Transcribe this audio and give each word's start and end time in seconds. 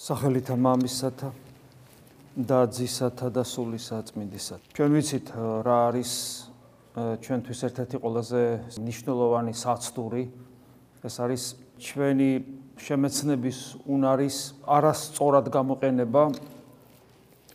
სახელითა 0.00 0.54
მამისათა 0.56 1.28
და 2.48 2.58
ძისათა 2.72 3.28
და 3.36 3.42
სულისა 3.44 3.98
წმინდისათა. 4.08 4.72
ჩვენ 4.72 4.90
ვიცით 4.96 5.26
რა 5.60 5.76
არის 5.92 6.12
ჩვენთვის 6.96 7.60
ერთ-ერთი 7.68 7.96
ყველაზე 8.00 8.42
მნიშვნელოვანი 8.80 9.52
საცდური. 9.52 10.24
ეს 11.04 11.14
არის 11.20 11.42
ჩვენი 11.84 12.30
შემეცნების 12.80 13.58
უნარის 13.84 14.36
არასწორად 14.64 15.46
გამოყენება, 15.52 16.22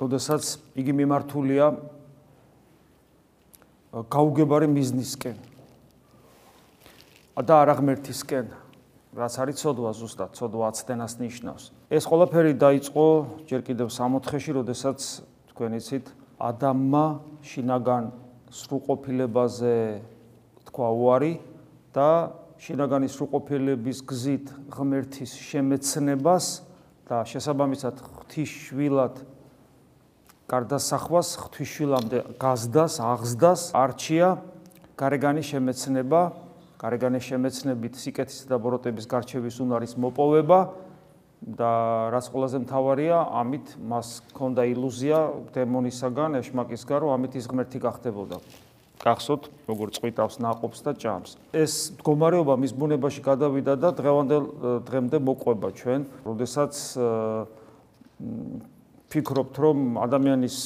ოდესაც 0.06 0.44
იგი 0.78 0.94
მიმართულია 1.02 1.66
გაუგებარი 4.06 4.68
მიზნისკენ. 4.70 5.38
და 7.36 7.54
არაღმერთისკენ. 7.66 8.65
რაც 9.16 9.34
არის 9.40 9.56
ცოდვა 9.64 9.92
ზუსტად, 9.96 10.36
ცოდვა 10.36 10.76
აცდენას 10.76 11.14
ნიშნავს. 11.24 11.64
ეს 11.88 12.04
ყველაფერი 12.04 12.54
დაიწყო 12.60 13.06
ჯერ 13.48 13.62
კიდევ 13.64 13.88
60-ში, 13.88 14.52
როდესაც 14.60 15.00
თქვენ 15.56 15.72
იცით, 15.80 16.06
ადამმა 16.36 17.06
შინაგან 17.40 18.04
სრულყოფილებაზე 18.52 19.76
თქვა 20.68 20.90
უარი 21.00 21.34
და 21.96 22.10
შინაგანი 22.60 23.08
სრულყოფილების 23.08 24.00
გზით 24.04 24.46
ღმერთის 24.76 25.32
შემეცნებას 25.32 26.46
და 27.08 27.24
შესაბამისად 27.24 27.96
ღვთისშვილად 28.04 29.16
გარდასახვას 30.52 31.30
ღვთისშვილამდე 31.40 32.20
გაზდას, 32.36 33.00
აღზდას 33.00 33.62
არჩია 33.80 34.30
გარეგანი 35.00 35.44
შემეცნება 35.44 36.22
გარეგანის 36.86 37.26
შემეცნებით 37.26 37.98
სიკეთისა 37.98 38.46
და 38.52 38.58
ბოროტების 38.62 39.10
გარჩევის 39.10 39.58
უნარის 39.66 39.98
მოპოვება 39.98 40.60
და 41.46 41.72
რაც 42.14 42.26
ყველაზე 42.30 42.62
მთავარია, 42.62 43.18
ამით 43.42 43.74
მას 43.90 44.08
ჰქონდა 44.30 44.62
ილუზია 44.70 45.18
დემონისაგან, 45.54 46.38
ეშმაკისგან, 46.42 46.98
რომ 47.02 47.10
ამით 47.18 47.34
ის 47.42 47.46
ღმერთი 47.50 47.80
გახდებოდა. 47.82 48.38
გახსოვთ, 49.02 49.44
როგორ 49.70 49.88
წვითავს, 49.98 50.36
ناقობს 50.42 50.80
და 50.82 50.92
ჭამს. 50.98 51.32
ეს 51.54 51.74
მდგომარეობა 52.00 52.54
მის 52.58 52.74
ბუნებაში 52.74 53.22
გადავიდა 53.22 53.74
და 53.78 53.90
დღევანდელ 53.92 54.44
დღემდე 54.88 55.18
მოყვება 55.20 55.70
ჩვენ, 55.76 56.02
როდესაც 56.26 56.74
ფიქრობთ, 59.12 59.56
რომ 59.62 59.78
ადამიანის 60.02 60.58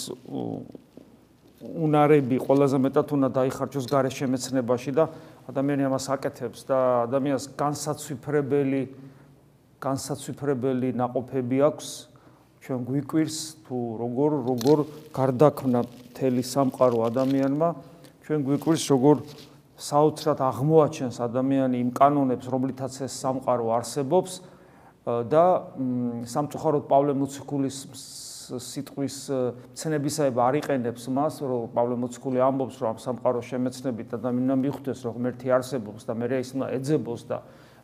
უნარები 1.60 2.38
ყველაზე 2.40 2.78
მეტად 2.80 3.08
უნდა 3.20 3.30
დაიხარჯოს 3.36 3.86
გარშემეცნებაში 3.92 4.92
და 4.96 5.10
ადამიანი 5.50 5.90
ამას 5.90 6.06
აკეთებს 6.14 6.62
და 6.70 6.78
ადამიანს 7.10 7.46
განსაცვიფრებელი 7.58 8.82
განსაცვიფრებელი 9.82 10.90
ناقოფები 10.94 11.58
აქვს. 11.70 11.90
ჩვენ 12.60 12.80
გვიკვირს 12.86 13.38
თუ 13.66 13.78
როგორ 13.98 14.32
როგორ 14.46 14.78
გარდაქმნა 15.16 15.80
მთელი 15.90 16.44
სამყარო 16.44 17.00
ადამიანმა 17.10 17.70
ჩვენ 18.28 18.40
გვიკვირს 18.46 18.84
როგორ 18.94 19.16
საოცრად 19.80 20.40
აღმოაჩენს 20.44 21.18
ადამიანი 21.24 21.80
იმ 21.82 21.90
კანონებს 21.96 22.46
რომლითაც 22.52 22.94
ეს 23.08 23.14
სამყარო 23.24 23.72
არსებობს 23.80 24.32
და 25.34 25.44
სამწუხაროდ 26.30 26.84
პავლე 26.92 27.16
მოციქულის 27.16 27.78
სიტყვის 28.58 29.16
ცნებისაება 29.78 30.42
არ 30.50 30.56
იყენებს 30.60 31.04
მას, 31.14 31.40
რომ 31.46 31.70
პავლე 31.76 31.96
მოციქული 32.02 32.40
ამბობს, 32.42 32.76
რომ 32.82 32.90
ამ 32.90 33.00
სამყაროს 33.06 33.46
შემეცნებით 33.50 34.10
ადამიანმა 34.18 34.56
მიხვდეს, 34.66 35.00
რომ 35.06 35.14
ღმერთი 35.20 35.48
არსებობს 35.60 36.02
და 36.10 36.14
მე 36.18 36.28
ის 36.40 36.50
უნდა 36.58 36.68
ეძებოს 36.80 37.22
და 37.30 37.38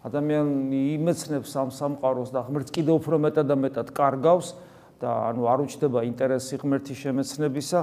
ადამიანი 0.06 0.80
იმეცნებს 1.02 1.52
ამ 1.58 1.70
სამყაროს 1.74 2.30
და 2.30 2.46
ღმერთს 2.46 2.74
კიდევ 2.78 3.02
უფრო 3.02 3.18
მეტად 3.26 3.46
და 3.50 3.56
მეტად 3.58 3.88
კარგავს 3.98 4.54
და 5.02 5.10
ანუ 5.34 5.48
არ 5.50 5.60
უჩდება 5.66 6.06
ინტერესი 6.06 6.62
ღმერთის 6.62 7.00
შემეცნებისა 7.02 7.80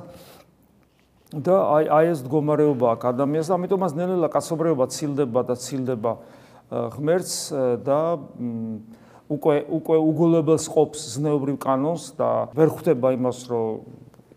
და 1.32 1.56
აი 1.66 1.84
აი 1.98 2.06
ეს 2.12 2.22
მდგომარეობა 2.22 2.87
აქვს 2.94 3.10
ადამიანს 3.10 3.48
და 3.50 3.54
ამიტომაც 3.59 3.92
ნელ-ნელა 3.98 4.28
კაცობრიობა 4.38 4.87
ცილდება 4.94 5.41
და 5.50 5.54
ცილდება 5.59 6.12
ღმერთს 6.94 7.37
და 7.82 8.00
უკვე 9.32 9.56
უკვე 9.78 9.97
უგულებელს 9.98 10.66
ყოფს 10.72 11.00
ზნეობრივ 11.16 11.56
კანონს 11.62 12.04
და 12.19 12.31
ვერ 12.56 12.69
ხვდება 12.72 13.12
იმას, 13.16 13.38
რომ 13.48 13.81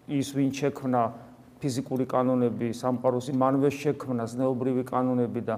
ის 0.07 0.27
ვინ 0.35 0.51
შექმნა 0.55 1.01
ფიზიკური 1.59 2.05
კანონები, 2.05 2.69
სამყაროსი 2.77 3.33
მანვე 3.35 3.69
შექმნა 3.73 4.23
ზნეობრივი 4.31 4.83
კანონები 4.85 5.41
და 5.45 5.55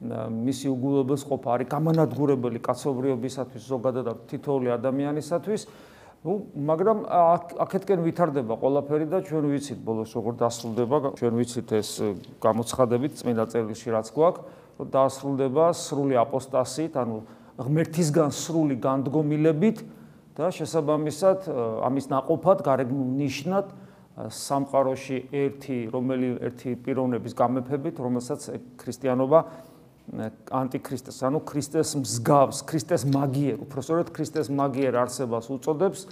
მისი 0.00 0.70
უგულებელს 0.72 1.24
ყოფა 1.28 1.48
არის 1.54 1.68
გამანადგურებელი 1.74 2.60
კაცობრიობისათვის 2.64 3.62
ზოგადად 3.68 4.04
და 4.08 4.14
თითოეული 4.30 4.68
ადამიანისათვის. 4.72 5.62
ну, 6.20 6.32
მაგრამ 6.52 6.98
აქეთკენ 7.64 8.00
ვითარდება 8.04 8.54
ყველაფერი 8.60 9.06
და 9.08 9.18
ჩვენ 9.24 9.44
ვიცით 9.56 9.80
ბოლოს 9.80 10.12
როგორ 10.16 10.34
დასრულდება, 10.40 10.96
ჩვენ 11.16 11.34
ვიცით 11.40 11.68
ეს 11.80 11.90
გამოცხადებით 12.44 13.12
წმინდა 13.20 13.44
წერილში 13.48 13.88
რაც 13.88 14.08
გვაქვს, 14.12 14.44
რომ 14.80 14.86
დასრულდება 14.92 15.64
სრული 15.72 16.14
აპოსტასით, 16.20 16.92
ანუ 16.96 17.16
ღმერთისგან 17.60 18.32
სრული 18.32 18.76
განდგომილებით 18.80 19.82
და 20.38 20.48
შესაბამისად 20.54 21.48
ამის 21.84 22.08
ناقოფად 22.12 22.62
გარეგნიშნათ 22.64 23.72
სამყაროში 24.32 25.18
ერთი 25.32 25.78
რომელი 25.92 26.30
ერთი 26.48 26.74
პიროვნების 26.84 27.36
გამეფებით, 27.36 28.00
რომელსაც 28.00 28.48
ქრისტიანობა 28.80 29.40
ანტიქრისტეს, 30.60 31.20
ანუ 31.22 31.40
ქრისტეს 31.46 31.94
მსგავს, 32.00 32.64
ქრისტეს 32.66 33.06
მაგიერ, 33.06 33.60
უпроსტორად 33.62 34.10
ქრისტეს 34.10 34.50
მაგიერ 34.50 34.98
არსებას 35.04 35.46
უწოდებს, 35.54 36.08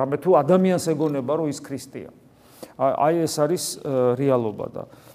რამე 0.00 0.16
თუ 0.24 0.38
ადამიანს 0.40 0.88
ეგონება, 0.94 1.32
რომ 1.36 1.52
ის 1.52 1.60
ქრისტეა. 1.60 2.10
აი 2.80 3.28
ეს 3.28 3.34
არის 3.44 3.64
რეალობა 4.16 4.66
და 4.72 4.82
აა 4.88 5.09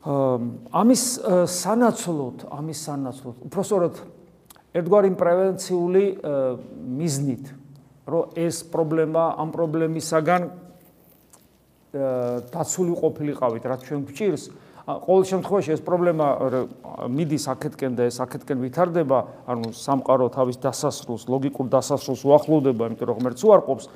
ამის 0.00 1.02
სანაცვლოდ, 1.44 2.48
ამის 2.56 2.78
სანაცვლოდ, 2.88 3.36
უпроსტორად 3.44 3.98
ერთგვარი 4.72 5.10
პრევენციული 5.20 6.04
მიზნით, 6.96 7.44
რომ 8.08 8.32
ეს 8.32 8.64
პრობლემა 8.72 9.24
ამ 9.36 9.52
პრობლემისაგან 9.52 10.42
დაცული 12.54 12.96
ყოფილიყავით, 12.96 13.62
რაც 13.68 13.80
ჩვენ 13.84 14.00
გვჭირს. 14.08 14.44
ყოველ 14.90 15.24
შემთხვევაში 15.28 15.70
ეს 15.76 15.82
პრობლემა 15.84 16.26
მიდის 17.12 17.44
აქეთკენ 17.52 17.92
და 18.00 18.02
ეს 18.08 18.16
აქეთკენ 18.24 18.58
ვითარდება, 18.64 19.18
ანუ 19.46 19.68
სამყარო 19.76 20.32
თავის 20.32 20.56
დასასრულს, 20.64 21.28
ლოგიკურ 21.28 21.68
დასასრულს 21.68 22.24
უახლოვდება, 22.24 22.88
იმიტომ 22.88 23.06
რომ 23.06 23.16
ღმერთს 23.20 23.44
უარყოფს, 23.44 23.86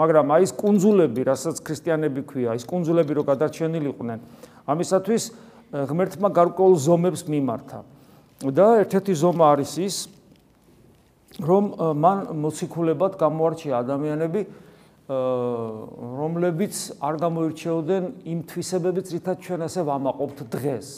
მაგრამ 0.00 0.26
აი 0.32 0.42
ეს 0.48 0.52
კუნძულები, 0.56 1.20
რასაც 1.28 1.60
ქრისტიანები 1.60 2.22
ქვია, 2.24 2.56
ეს 2.56 2.64
კუნძულები 2.64 3.12
რო 3.14 3.22
გადარჩენილიყვნენ, 3.28 4.18
ამისათვის 4.66 5.22
აა 5.30 5.49
ღმერთმა 5.70 6.28
გარკვეულ 6.34 6.74
ზომებს 6.76 7.22
მიმართა. 7.30 7.80
და 8.40 8.66
ერთ-ერთი 8.80 9.14
ზომა 9.14 9.44
არის 9.52 9.72
ის, 9.84 9.96
რომ 11.38 11.64
მან 12.00 12.18
მოციქულებად 12.40 13.12
გამოარჩია 13.20 13.74
ადამიანები, 13.84 14.40
რომლებიც 16.20 16.74
არ 17.04 17.14
გამოირჩეოდნენ 17.20 18.04
იმ 18.24 18.38
თვისებებით, 18.48 19.06
რითაც 19.14 19.38
ჩვენ 19.44 19.60
ასე 19.68 19.80
ვამაყობთ 19.84 20.38
დღეს. 20.48 20.88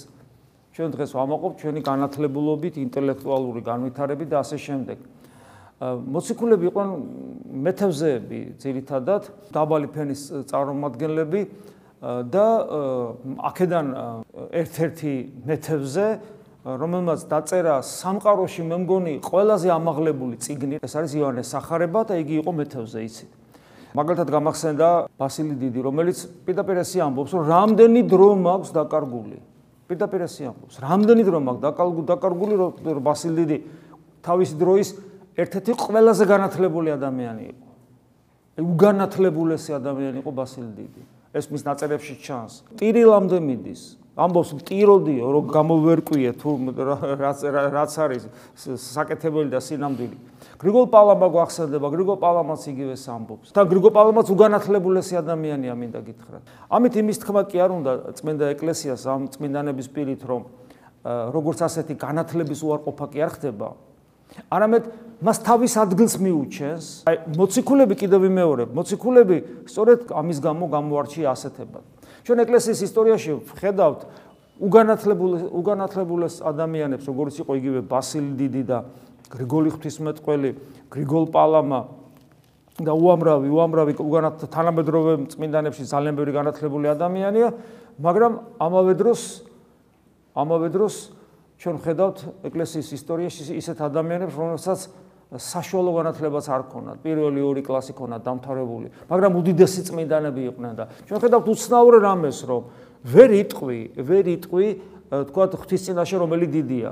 ჩვენ 0.73 0.89
დღეს 0.95 1.11
ვამაყობთ 1.19 1.57
ჩვენი 1.61 1.81
განათლებულობით, 1.83 2.75
ინტელექტუალური 2.81 3.61
განვითარებით 3.61 4.29
და 4.31 4.37
ასე 4.41 4.57
შემდეგ. 4.57 4.99
მოციქულები 5.83 6.65
იყვნენ 6.71 6.91
მეთევზეები, 7.67 8.41
ძირითადად 8.63 9.23
დაბალი 9.51 9.89
ფენის 9.91 10.21
წარმომადგენლები, 10.47 11.41
და 12.03 12.47
აქედან 13.47 13.87
ერთ-ერთი 14.51 15.13
მეთევზე 15.47 16.07
რომელმაც 16.63 17.21
დაწერა 17.31 17.77
სამყაროში 17.87 18.63
მე 18.67 18.77
მგონი 18.83 19.15
ყველაზე 19.23 19.71
ამაღლებული 19.71 20.39
წიგნი 20.43 20.83
ეს 20.83 20.95
არის 20.99 21.15
იოანეს 21.19 21.55
სახარება 21.55 22.03
და 22.11 22.19
იგი 22.23 22.43
იყო 22.43 22.53
მეთევზე 22.59 22.99
იცით 23.07 23.31
მაგალითად 23.95 24.29
გამახსენდა 24.33 24.89
ბასილი 25.21 25.55
დიდი 25.63 25.81
რომელიც 25.85 26.19
პირდაპირ 26.47 26.83
ესე 26.83 26.99
ამბობს 27.07 27.33
რომ 27.37 27.43
რამდენი 27.51 28.03
დრო 28.09 28.29
მაქვს 28.41 28.71
დაკარგული. 28.73 29.39
პირდაპირ 29.91 30.23
ესე 30.27 30.43
ამბობს 30.49 30.77
რამდენი 30.81 31.23
დრო 31.29 31.39
მაქვს 31.47 31.63
დაკარგული 31.67 32.07
დაკარგული 32.09 32.55
რომ 32.57 33.03
ბასილი 33.05 33.35
დიდი 33.43 33.59
თავისი 34.27 34.55
დროის 34.59 34.89
ერთ-ერთი 35.39 35.73
ყველაზე 35.83 36.25
განათლებული 36.25 36.89
ადამიანი 36.99 37.43
იყო. 37.53 37.69
უგანათლებულესი 38.73 39.71
ადამიანი 39.77 40.19
იყო 40.25 40.31
ბასილი 40.31 40.73
დიდი 40.73 41.03
ეს 41.33 41.49
მის 41.49 41.63
ნაწერებში 41.65 42.15
ჩანს. 42.21 42.53
ტირილამდე 42.77 43.39
მიდის. 43.41 43.83
ამბობს 44.13 44.51
ტიროდიო, 44.69 45.25
რომ 45.25 45.45
გამოვერკვიე 45.49 46.33
თუ 46.37 46.51
რაც 47.17 47.39
რაც 47.49 47.93
არის 47.97 48.23
საკეთებელი 48.77 49.49
და 49.49 49.61
სინამდვილე. 49.65 50.17
გრიგოლ 50.61 50.87
პალამა 50.93 51.27
გვახსენდება, 51.33 51.87
გრიგოლ 51.89 52.17
პალამაც 52.21 52.61
იგივეს 52.69 53.05
ამბობს. 53.09 53.49
და 53.57 53.65
გრიგოლ 53.65 53.93
პალამაც 53.97 54.27
უგანათლებულესი 54.29 55.15
ადამიანია, 55.17 55.73
მინდა 55.73 56.01
გითხრათ. 56.05 56.43
ამით 56.69 56.95
იმის 57.01 57.19
თქმა 57.25 57.43
კი 57.49 57.57
არ 57.65 57.71
უნდა 57.73 57.93
წმინდა 58.21 58.45
ეკლესიას 58.53 59.03
ამ 59.09 59.23
წმინდანების 59.33 59.89
პირით, 59.89 60.23
რომ 60.29 60.43
როგორც 61.33 61.59
ასეთი 61.65 61.95
განათლების 61.97 62.61
უარყოფა 62.63 63.07
კი 63.09 63.19
არ 63.25 63.31
ხდება. 63.33 63.69
არამედ 64.53 64.85
მას 65.23 65.39
თავის 65.47 65.73
ადგილს 65.79 66.15
მიუჩენს. 66.19 66.85
აი 67.07 67.17
მოციქულები 67.37 67.95
კიდევ 68.01 68.21
ვიმეორებ, 68.27 68.69
მოციქულები 68.75 69.37
სწორედ 69.71 70.11
ამის 70.11 70.39
გამო 70.43 70.65
გამოარჩია 70.73 71.31
ასეთებად. 71.33 71.85
ჩვენ 72.27 72.39
ეკლესიის 72.47 72.81
ისტორიაში 72.87 73.31
ხედავთ 73.61 74.01
უგანათლებულ 74.63 75.33
უგანათლებულეს 75.53 76.35
ადამიანებს, 76.43 77.05
როგორც 77.07 77.35
იყო 77.43 77.53
იგივე 77.59 77.81
ბასილი 77.87 78.33
დიდი 78.39 78.63
და 78.67 78.79
გრიგოლი 79.33 79.71
ღვთისმეტყველი, 79.75 80.51
გრიგოლ 80.93 81.25
პალამა 81.33 81.81
და 82.83 82.93
უამრავი, 82.93 83.49
უამრავი 83.53 83.93
უგანათ 84.01 84.45
თანამედროვე 84.49 85.13
წმინდანებში 85.33 85.85
ძალიან 85.89 86.15
ბევრი 86.17 86.33
განათლებული 86.37 86.87
ადამიანია, 86.93 87.49
მაგრამ 88.01 88.33
ამავე 88.61 88.93
დროს 88.97 89.21
ამავე 90.33 90.69
დროს 90.73 90.95
ჩვენ 91.63 91.77
ხედავთ 91.79 92.19
ეკლესიის 92.51 92.89
ისტორიაში 92.99 93.55
ისეთ 93.55 93.79
ადამიანებს, 93.87 94.35
რომელსაც 94.35 94.81
საშუალო 95.33 95.91
განათლებაც 95.95 96.47
არ 96.51 96.63
ქონათ. 96.69 96.97
პირველი 97.07 97.41
ორი 97.41 97.63
კლასი 97.63 97.95
ქონათ 97.95 98.21
დამთავრებული, 98.27 98.89
მაგრამ 99.07 99.33
უდიდესი 99.39 99.83
წმინდანები 99.89 100.43
იყვნენ 100.51 100.75
და 100.77 100.85
ჩვენ 101.07 101.19
ხედავთ 101.23 101.47
უცნაურ 101.55 101.95
რამეს, 102.03 102.39
რომ 102.51 102.63
ვერ 103.07 103.31
იტყვი, 103.47 103.79
ვერ 104.03 104.25
იტყვი, 104.43 104.67
თქვა 105.13 105.45
ღვთისწინაშე 105.55 106.17
რომელი 106.19 106.47
დიდია. 106.51 106.91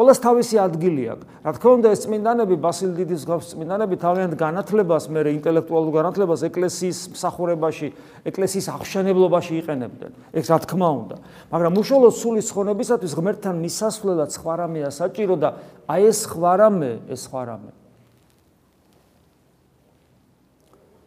ყოველს 0.00 0.20
თავისი 0.24 0.56
ადგილი 0.64 1.02
აქვს. 1.12 1.24
რა 1.44 1.52
თქმა 1.60 1.70
უნდა, 1.76 1.88
ეს 1.92 2.00
წმინდანები, 2.08 2.56
ბასილ 2.56 2.90
დიდის 2.96 3.22
გავს 3.28 3.46
წმინდანები 3.52 3.96
თავიანთ 4.00 4.34
განათლებას, 4.40 5.04
მე 5.12 5.20
ინტელექტუალურ 5.36 5.92
განათლებას 6.00 6.40
ეკლესიის 6.48 6.98
მსახურებაში, 7.20 7.88
ეკლესიის 8.24 8.66
აღშენებლობაში 8.80 9.52
იყენებდნენ. 9.60 10.12
ეს 10.32 10.46
რა 10.48 10.58
თქმა 10.64 10.88
უნდა. 11.04 11.16
მაგრამ 11.52 11.72
უშუალოდ 11.84 12.14
სულის 12.16 12.48
ხონებისათვის 12.48 13.12
ღმერთთან 13.12 13.54
მისასვლელად 13.60 14.30
სხვა 14.32 14.52
რამეა 14.64 14.88
საჭირო 14.88 15.36
და 15.36 15.48
აი 15.84 16.02
ეს 16.08 16.18
სხვა 16.24 16.52
რამე, 16.64 16.90
ეს 17.12 17.20
სხვა 17.28 17.42
რამე 17.44 17.70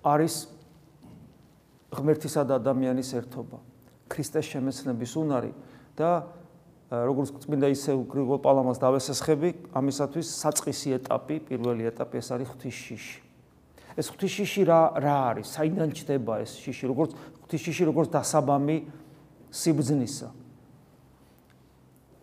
არის 0.03 0.35
ღმერთისა 1.95 2.43
და 2.43 2.59
ადამიანის 2.59 3.09
ერთობა. 3.23 3.57
ქრისტეს 4.11 4.45
შემეცნების 4.51 5.11
უნარი 5.15 5.51
და 5.97 6.27
როგორც 6.93 7.33
წმინდა 7.41 7.67
ისე 7.73 7.95
გრიგოლ 8.05 8.39
პალამას 8.43 8.77
დავესესხები, 8.77 9.49
ამისათვის 9.73 10.27
საწყისი 10.29 10.93
ეტაპი, 11.01 11.39
პირველი 11.49 11.89
ეტაპი 11.89 12.21
ეს 12.21 12.29
არის 12.37 12.47
ღვთისშიში. 12.53 13.17
ეს 13.97 14.07
ღვთისშიში 14.13 14.61
რა 14.69 14.81
რა 15.01 15.15
არის? 15.33 15.47
საიდან 15.57 15.89
ჩდება 15.93 16.33
ეს 16.45 16.53
შიში? 16.61 16.85
როგორც 16.89 17.11
ღვთისშიში 17.45 17.83
როგორც 17.89 18.09
დასაბამი 18.13 18.77
სიბძნისა. 19.49 20.42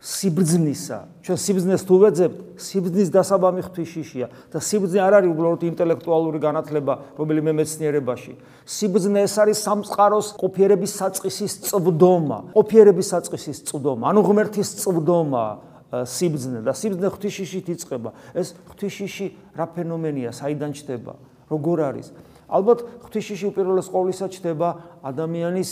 სიბძნისა. 0.01 0.99
ჩვენ 1.21 1.39
სიბძნეს 1.45 1.83
თუ 1.85 1.95
ვეძებთ, 2.01 2.39
სიბძნის 2.57 3.09
დასაბამი 3.13 3.61
ღვთისშიშია 3.69 4.27
და 4.49 4.59
სიბძნე 4.65 5.01
არ 5.05 5.13
არის 5.21 5.29
უბრალოდ 5.37 5.63
ინტელექტუალური 5.69 6.39
განათლება 6.41 6.93
რომელიმე 7.21 7.53
მეცნიერებაში. 7.61 8.33
სიბძნე 8.65 9.21
ეს 9.29 9.35
არის 9.37 9.59
სამწყაროს 9.61 10.27
ყოფიერების 10.41 10.93
საწყისის 10.97 11.53
წვდომა, 11.69 12.39
ყოფიერების 12.57 13.07
საწყისის 13.13 13.59
წვდომა, 13.69 14.05
ანუ 14.09 14.21
ღმერთის 14.25 14.69
წვდომა. 14.81 15.45
სიბძნე 15.91 16.63
და 16.63 16.73
სიბძნე 16.73 17.09
ღვთისშიშით 17.11 17.67
იწყება. 17.75 18.11
ეს 18.33 18.55
ღვთისშიში 18.73 19.27
რა 19.59 19.67
ფენომენია, 19.75 20.31
საიდან 20.31 20.71
ჩდება? 20.71 21.19
როგორ 21.51 21.79
არის? 21.91 22.07
ალბათ 22.47 22.79
ღვთისშიში 23.05 23.45
უპირველეს 23.51 23.91
ყოვლისა 23.91 24.27
ჩდება 24.31 24.69
ადამიანის 25.03 25.71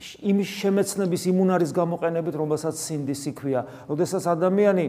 იმის 0.00 0.48
შემეცნების 0.48 1.22
იმუნარის 1.28 1.72
გამოყენებით, 1.76 2.34
რომელსაც 2.40 2.74
სინდისი 2.80 3.30
ქვია. 3.36 3.60
როდესაც 3.88 4.24
ადამიანი 4.24 4.86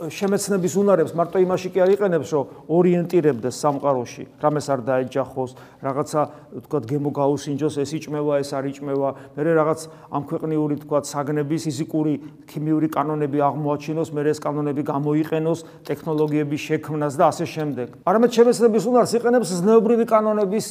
შემეცნების 0.00 0.74
უნარებს 0.80 1.12
მარტო 1.12 1.42
იმაში 1.44 1.68
კი 1.76 1.78
არ 1.84 1.90
იყენებს, 1.92 2.30
რომ 2.32 2.44
ორიენტირებდეს 2.72 3.54
სამყაროში, 3.60 4.24
რამეს 4.40 4.66
არ 4.72 4.80
დაეჯახოს, 4.88 5.50
რაღაცა 5.84 6.20
თქვა 6.64 6.78
გემო 6.88 7.10
გაუსინჯოს, 7.12 7.74
ეს 7.84 7.90
იჭმევა, 8.00 8.40
ეს 8.40 8.50
არ 8.56 8.64
იჭმევა, 8.72 9.08
მე 9.36 9.42
რაღაც 9.60 9.80
ამ 10.08 10.22
ქვეყნიური 10.24 10.74
თქვა 10.88 10.98
საგნების 11.04 11.62
ფიზიკური, 11.68 12.14
ქიმიური 12.48 12.88
კანონები 12.88 13.38
აღმოაჩინოს, 13.44 14.08
მე 14.16 14.20
ეს 14.32 14.40
კანონები 14.40 14.82
გამოიყენოს 14.88 15.60
ტექნოლოგიების 15.84 16.60
შექმნას 16.64 17.14
და 17.20 17.24
ასე 17.28 17.44
შემდეგ. 17.44 17.86
არამედ 18.08 18.30
შემეცნების 18.40 18.82
უნარს 18.88 19.12
იყენებს 19.20 19.48
ზნეობრივი 19.60 20.04
კანონების 20.08 20.66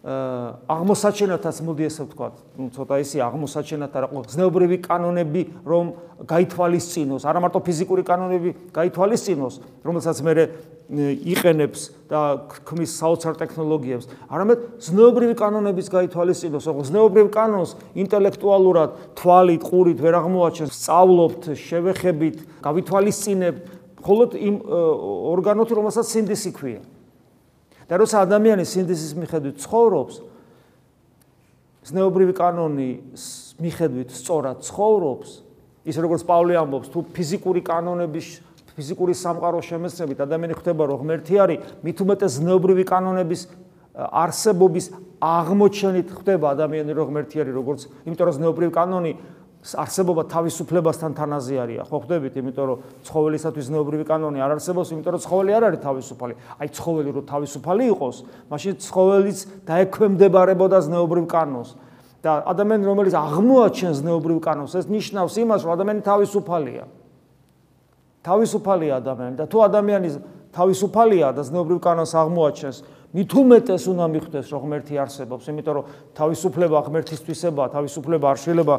აღმოსაჩენათაც 0.00 1.56
მოდი 1.60 1.84
ესე 1.84 2.06
ვთქვა, 2.08 2.28
ну 2.56 2.72
ცოტა 2.72 2.96
ისი 3.04 3.20
აღმოსაჩენათ 3.20 3.96
არა 4.00 4.08
ზნეობრივი 4.32 4.78
კანონები 4.80 5.42
რომ 5.68 5.90
გაითვალისწინოს, 6.24 7.26
არა 7.28 7.42
მარტო 7.44 7.60
ფიზიკური 7.68 8.04
კანონები 8.08 8.54
გაითვალისწინოს, 8.72 9.60
რომელსაც 9.84 10.22
მე 10.24 10.32
იყენებს 10.90 11.82
და 12.10 12.20
ქმნის 12.66 12.92
საოცარ 12.96 13.36
ტექნოლოგიებს, 13.44 14.08
არამედ 14.26 14.64
ზნეობრივი 14.88 15.34
კანონების 15.36 15.86
გაითვალისწინოს, 15.92 16.64
ხო 16.66 16.82
ზნეობრივ 16.88 17.28
კანონს 17.30 17.76
ინტელექტუალურად 18.00 18.96
თვალით, 19.20 19.62
ყურით 19.68 20.00
ვერ 20.00 20.16
აღმოაჩენს, 20.18 20.72
სწავლობთ, 20.80 21.42
შევეხებით, 21.60 22.36
გავითვალისწინებთ, 22.64 23.62
მხოლოდ 24.00 24.30
იმ 24.48 24.56
ორგანოთი, 25.30 25.72
რომელსაც 25.78 26.06
სინდისი 26.10 26.50
ქვია. 26.56 26.80
და 27.90 27.98
როცა 27.98 28.22
ადამიანი 28.22 28.64
სინდისის 28.70 29.16
მიხედვით 29.18 29.56
ცხოვრობს 29.66 30.20
ზნეობრივი 31.90 32.34
კანონის 32.38 33.24
მიხედვით 33.58 34.14
სწორად 34.14 34.62
ცხოვრობს 34.62 35.30
ის 35.90 35.96
როგორც 35.98 36.22
პავლე 36.28 36.54
ამბობს 36.60 36.92
თუ 36.94 37.02
ფიზიკური 37.10 37.64
კანონების 37.66 38.28
ფიზიკური 38.78 39.14
სამყაროს 39.18 39.66
შემეცნებით 39.66 40.22
ადამიანი 40.22 40.54
ხდება 40.60 40.86
რომ 40.86 41.02
ღმერთი 41.02 41.34
არის 41.42 41.58
მით 41.82 41.98
უმეტეს 42.04 42.32
ზნეობრივი 42.38 42.84
კანონების 42.86 43.42
არსებობის 43.98 44.86
აღმოჩენით 45.20 46.08
ხდება 46.14 46.54
ადამიანი 46.54 46.94
რომ 46.94 47.10
ღმერთი 47.10 47.36
არის 47.42 47.54
როგორც 47.58 47.80
იმიტომ 48.06 48.24
რომ 48.30 48.36
ზნეობრივი 48.38 48.72
კანონი 48.76 49.12
არსებობა 49.60 50.22
თავისუფლებასთან 50.32 51.12
თანაზიარია. 51.20 51.82
ხო 51.84 51.96
ხვდებით, 52.00 52.34
იმიტომ 52.40 52.64
რომ 52.64 52.78
ცხოველისათვის 53.04 53.66
ნეობრივი 53.76 54.04
კანონი 54.08 54.40
არ 54.40 54.56
არსებობს, 54.56 54.88
იმიტომ 54.88 55.12
რომ 55.12 55.20
ცხოველი 55.20 55.50
არ 55.52 55.64
არის 55.68 55.80
თავისუფალი. 55.84 56.34
აი 56.64 56.68
ცხოველი 56.80 57.10
რო 57.12 57.22
თავისუფალი 57.28 57.84
იყოს, 57.92 58.16
მაშინ 58.48 58.74
ცხოველიც 58.80 59.38
დაექვემდებარებოდა 59.68 60.78
ზნეობრივ 60.80 61.24
კანონს. 61.28 61.70
და 62.20 62.44
ადამიანი 62.44 62.84
რომელიც 62.84 63.14
აღმოაჩენს 63.16 63.96
ზნეობრივ 64.04 64.38
კანონს, 64.44 64.72
ეს 64.76 64.86
ნიშნავს 64.92 65.34
იმას, 65.40 65.60
რომ 65.64 65.72
ადამიანი 65.72 66.00
თავისუფალია. 66.04 66.84
თავისუფალია 68.20 68.92
ადამიანი 69.00 69.36
და 69.40 69.44
თუ 69.48 69.58
ადამიანი 69.64 70.08
თავისუფალია 70.52 71.28
და 71.32 71.42
ზნეობრივ 71.48 71.78
კანონს 71.80 72.12
აღმოაჩენს, 72.12 72.76
მით 73.10 73.32
უმეტეს 73.34 73.84
უნდა 73.90 74.06
მიხვდეს 74.06 74.46
რომ 74.54 74.60
ღმერთი 74.64 74.94
არსებობს, 75.02 75.44
იმიტომ 75.50 75.74
რომ 75.74 75.84
თავისუფლება 76.14 76.78
ღმერთისთვისება, 76.86 77.62
თავისუფლება 77.74 78.26
არ 78.30 78.38
შეიძლება 78.38 78.74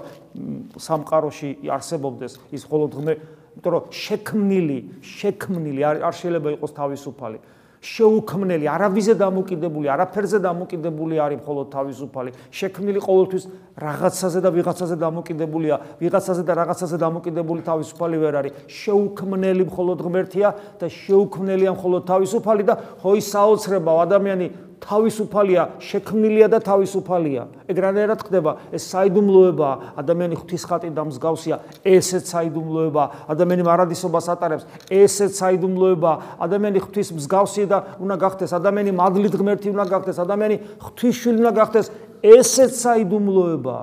სამყაროში 0.79 1.49
არსებობდეს 1.67 2.33
ის 2.55 2.63
მხოლოდ 2.63 2.91
ღმერთ, 2.95 3.19
იმიტომ 3.51 3.71
რომ 3.75 3.83
შექმნილი, 3.91 4.79
შექმნილი 5.03 5.81
არ 5.83 6.15
შეიძლება 6.15 6.49
იყოს 6.55 6.71
თავისუფალი. 6.79 7.37
შეუქმნელი, 7.81 8.65
არავიზე 8.69 9.13
დამოკიდებული, 9.17 9.89
არაფერზე 9.89 10.37
დამოკიდებული 10.45 11.17
არის 11.17 11.41
მხოლოდ 11.41 11.67
თავისუფალი. 11.73 12.31
შექმნილი 12.53 12.99
ყოველთვის 13.01 13.43
რაღაცაზე 13.73 14.39
და 14.45 14.49
ვიღაცაზე 14.53 14.95
დამოკიდებულია, 15.01 15.75
ვიღაცაზე 15.97 16.43
და 16.45 16.53
რაღაცაზე 16.61 16.97
დამოკიდებული 17.01 17.61
თავისუფალი 17.65 18.15
ვერ 18.21 18.33
არის. 18.37 18.53
შეუქმნელი 18.69 19.63
მხოლოდ 19.65 19.97
ღმერთია 19.97 20.49
და 20.77 20.85
შეუქმნელია 20.93 21.71
მხოლოდ 21.73 22.01
თავისუფალი 22.05 22.63
და 22.69 22.73
ხო 23.01 23.11
ის 23.17 23.25
საოცრება 23.33 23.91
ადამიანი 24.05 24.45
თავისუფალია, 24.81 25.63
შექმნილია 25.77 26.47
და 26.49 26.59
თავისუფალია. 26.65 27.43
ეგ 27.69 27.77
რანაირად 27.77 28.19
ხდება? 28.25 28.51
ეს 28.73 28.83
საიდუმლოება, 28.89 29.69
ადამიანი 30.01 30.35
ღვთისხატი 30.41 30.89
და 30.89 31.03
მსგავსია, 31.05 31.55
ესეც 31.85 32.25
საიდუმლოება, 32.33 33.03
ადამიანი 33.29 33.63
მარადისობას 33.63 34.25
ატარებს, 34.33 34.65
ესეც 34.89 35.37
საიდუმლოება, 35.37 36.11
ადამიანი 36.41 36.79
ღვთის 36.81 37.09
მსგავსია 37.13 37.65
და 37.69 37.77
უნდა 38.01 38.15
გახდეს, 38.25 38.51
ადამიანი 38.57 38.91
მადლით 38.97 39.33
ღმერთი 39.37 39.67
უნდა 39.69 39.85
გახდეს, 39.85 40.17
ადამიანი 40.17 40.55
ღვთისშვილი 40.81 41.37
უნდა 41.45 41.53
გახდეს, 41.61 41.87
ესეც 42.21 42.71
საიდუმლოება. 42.81 43.77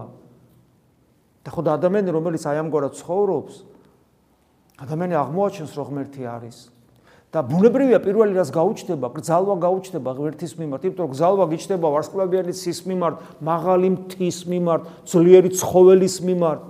და 1.49 1.51
ხო 1.55 1.63
და 1.65 1.71
ადამიანი 1.81 2.11
რომელიც 2.13 2.45
აი 2.45 2.61
ამგვარად 2.61 2.93
ცხოვრობს, 2.93 3.55
ადამიანი 4.85 5.15
აღმოაჩენს, 5.17 5.73
რომ 5.81 5.87
ღმერთი 5.89 6.23
არის. 6.29 6.78
და 7.29 7.43
ბუნებრივია 7.45 8.01
პირველი 8.01 8.39
რას 8.41 8.49
გაუჩნდება, 8.57 9.13
გზალვა 9.13 9.55
გაუჩნდება 9.61 10.11
ღმერთის 10.17 10.53
მიმართ, 10.57 10.81
იმიტომ 10.89 11.05
რომ 11.05 11.13
გზალვა 11.13 11.45
გიჩნდება 11.53 11.87
ვარსკვლავიანი 11.93 12.53
ცის 12.57 12.79
მიმართ, 12.89 13.17
მაღალი 13.45 13.89
მთის 13.93 14.39
მიმართ, 14.49 14.83
ძლიერი 15.05 15.51
ცხოველის 15.61 16.17
მიმართ, 16.25 16.61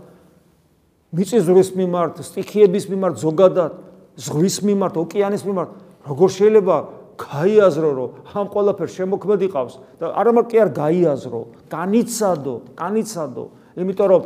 მიწისძვრის 1.15 1.71
მიმართ, 1.79 2.15
სტიქიების 2.27 2.85
მიმართ, 2.91 3.15
ზოგადად 3.23 3.73
ზღვის 4.19 4.57
მიმართ, 4.67 4.95
ოკეანის 4.99 5.43
მიმართ, 5.47 5.71
როგორ 6.11 6.29
შეიძლება 6.35 6.77
გაიაზრო, 7.19 7.91
რომ 7.95 8.11
ამ 8.35 8.47
ყველაფერს 8.51 8.95
შემოქმედი 8.99 9.47
ყავს 9.55 9.75
და 9.99 10.11
არა 10.11 10.31
მარტო 10.35 10.51
კი 10.51 10.57
არ 10.59 10.71
გაიაზრო, 10.75 11.41
განიცადო, 11.71 12.55
განიცადო, 12.79 13.45
იმიტომ 13.79 14.09
რომ 14.11 14.23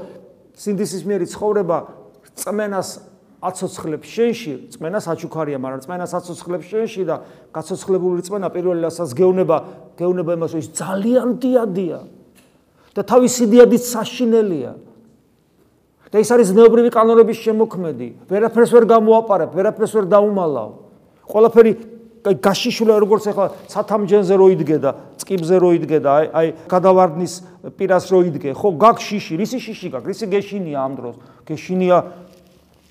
სინდისის 0.57 1.03
მიერი 1.09 1.27
ცხოვრება 1.33 1.77
წმენას 2.37 2.89
აცოცხლებს 3.43 4.07
შენში, 4.07 4.53
წმენა 4.71 4.99
საჩუქარია, 5.03 5.59
მაგრამ 5.59 5.81
წმენა 5.83 6.07
საცოცხლებს 6.07 6.67
შენში 6.71 7.03
და 7.11 7.17
გაცოცხლებული 7.51 8.23
წმენა 8.23 8.49
პირველ 8.55 8.87
რასაც 8.87 9.11
გეუნება, 9.19 9.57
გეუნება 9.99 10.31
იმას, 10.39 10.53
ის 10.63 10.69
ძალიან 10.79 11.29
დიადია. 11.43 11.99
და 12.93 13.03
თავისი 13.03 13.49
დიადით 13.49 13.83
საშინელია. 13.83 14.73
და 16.13 16.21
ის 16.21 16.29
არის 16.29 16.53
ნეობრივი 16.53 16.91
კანონების 16.93 17.39
შემოქმედი. 17.41 18.09
ვერაფერს 18.29 18.71
ვერ 18.77 18.85
გამოაყარებ, 18.85 19.51
ვერაფერს 19.57 19.93
ვერ 19.97 20.07
დაუმალავ. 20.13 20.71
ყველაფერი 21.25 21.73
გაშიშულა 22.23 23.01
როგორც 23.03 23.25
ახლა 23.33 23.47
სათამჯენზე 23.67 24.35
რო 24.37 24.47
იდგე 24.55 24.77
და 24.79 24.91
წკიბზე 25.19 25.57
რო 25.59 25.71
იდგე 25.81 25.99
და 26.05 26.11
აი 26.13 26.27
აი 26.31 26.49
გადავარდნის 26.69 27.33
პირას 27.81 28.07
რო 28.13 28.21
იდგე, 28.29 28.53
ხო, 28.55 28.69
გაქვს 28.79 29.05
შიში, 29.09 29.33
რისი 29.41 29.59
შიში 29.59 29.89
გაქვს? 29.91 30.07
რისი 30.13 30.27
გეშინია 30.31 30.79
ამ 30.85 30.93
დროს? 31.01 31.17
გეშინია 31.49 31.97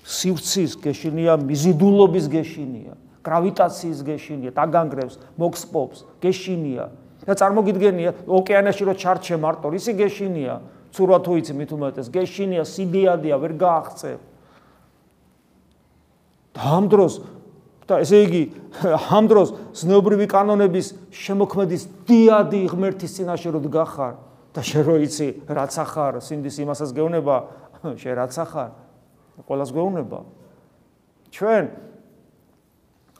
სივრცის 0.02 0.76
გეშინია, 0.82 1.38
მიზიდულობის 1.46 2.26
გეშინია, 2.32 2.94
გრავიტაციის 3.22 4.00
გეშინია, 4.02 4.50
დაგანგრევს, 4.56 5.14
მოქსპობს, 5.38 5.98
გეშინია. 6.22 6.90
და 7.22 7.38
წარმოგიდგენია, 7.38 8.26
ოკეანეში 8.26 8.82
რო 8.82 8.94
ჩარჩე 8.98 9.38
მარტო, 9.38 9.70
ისი 9.78 9.94
გეშინია, 9.94 10.58
თუ 10.90 11.32
იცი 11.38 11.54
მით 11.54 11.70
უმეტეს, 11.70 12.06
გეშინია, 12.10 12.66
სიდიადია, 12.66 13.36
ვერ 13.38 13.52
გააღწევ. 13.62 14.18
და 16.52 16.60
ამ 16.76 16.84
დროს 16.92 17.14
და 17.88 18.02
ესე 18.04 18.18
იგი 18.28 18.42
ამ 19.16 19.24
დროს 19.30 19.48
ზნეობრივი 19.80 20.26
კანონების 20.28 20.92
შემოქმედის 21.16 21.82
დიადი 22.08 22.60
ღმერთის 22.72 23.14
წინაშე 23.16 23.54
რო 23.56 23.60
დგახარ 23.66 24.14
და 24.52 24.60
შენ 24.60 24.82
რო 24.84 24.96
იცი 25.06 25.28
რაც 25.48 25.72
ახარ, 25.80 26.20
სინდის 26.20 26.60
იმასაც 26.60 26.92
გეუნება, 26.92 27.36
შენ 27.96 28.12
რაც 28.20 28.36
ახარ, 28.36 28.70
ყოველას 29.40 29.70
გვეუბნება. 29.72 30.18
ჩვენ 31.32 31.64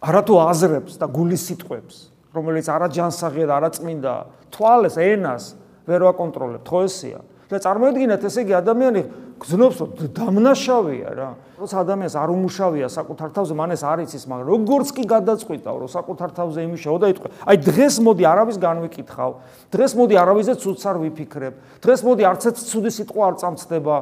არათუ 0.02 0.34
აზრებს 0.52 0.98
და 1.00 1.06
გულის 1.08 1.42
სიტყვებს 1.48 1.96
რომელიც 2.36 2.66
არა 2.68 2.88
ჯანსაღია 2.92 3.46
და 3.48 3.54
არა 3.60 3.70
წმინდა 3.76 4.14
თვალეს 4.52 4.96
ენას 5.00 5.44
ვერ 5.88 6.00
ვაკონტროლებთ 6.08 6.66
ხო 6.68 6.80
ესეა. 6.88 7.20
და 7.52 7.60
წარმოედგინეთ 7.60 8.22
ესე 8.24 8.40
იგი 8.48 8.54
ადამიანი 8.64 9.02
გზნობს 9.36 9.76
რომ 9.82 9.90
დამნაშავეა 10.16 11.10
რა. 11.12 11.30
როცა 11.62 11.76
ადამიანს 11.84 12.14
არ 12.16 12.30
უმუშავია 12.32 12.88
საკუთარ 12.90 13.28
თავზე 13.36 13.54
მან 13.54 13.70
ეს 13.76 13.82
არ 13.86 13.98
იცის 14.02 14.24
მაგრამ 14.26 14.46
როგორც 14.50 14.88
კი 14.96 15.04
გადაწყვიტავ 15.12 15.74
რომ 15.82 15.90
საკუთარ 15.92 16.30
თავზე 16.32 16.60
იმუშაო 16.66 16.96
და 16.98 17.06
იტყვე 17.12 17.28
აი 17.46 17.56
დღეს 17.62 17.94
მოდი 18.02 18.24
არავის 18.32 18.56
განვიკითხავ 18.58 19.30
დღეს 19.70 19.92
მოდი 20.00 20.14
არავიზე 20.22 20.54
ცუდს 20.58 20.84
არ 20.90 20.96
ვიფიქრებ 21.02 21.54
დღეს 21.84 22.00
მოდი 22.02 22.22
არც 22.32 22.42
ერთ 22.50 22.56
ცუდი 22.72 22.90
სიტყვა 22.98 23.22
არ 23.28 23.34
წამწდება 23.42 23.96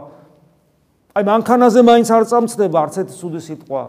აი 1.11 1.27
მანქანაზე 1.27 1.81
მაინც 1.83 2.09
არ 2.15 2.25
წამწდება 2.31 2.77
არც 2.87 2.95
ერთი 3.03 3.15
სუდი 3.19 3.41
სიტყვა. 3.43 3.83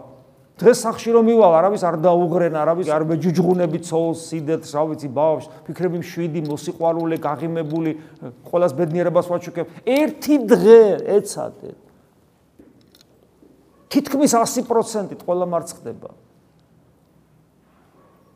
დღეს 0.62 0.78
სახში 0.84 1.10
რომ 1.16 1.24
მივალ, 1.26 1.52
არავის 1.58 1.82
არ 1.86 1.96
დაუღრენ, 2.02 2.54
არავის 2.60 2.88
არ 2.92 3.02
მეჯუჯღუნები 3.08 3.78
ცოლს, 3.82 4.20
სიდეთს, 4.30 4.70
რა 4.76 4.82
ვიცი, 4.90 5.08
ბავშვს, 5.10 5.48
ფიქრები 5.66 5.98
მშვიდი, 6.02 6.40
მოსიყვარულე, 6.50 7.16
გაღიმებული, 7.18 7.90
ყოველას 8.46 8.72
ბედნიერებას 8.78 9.26
ვაჩუქებ. 9.32 9.66
ერთი 9.82 10.34
დღე 10.46 10.80
ეცადე. 11.18 11.70
თითქმის 13.90 14.32
100%-ით 14.38 15.20
ყველა 15.24 15.46
მარცხდება. 15.50 16.10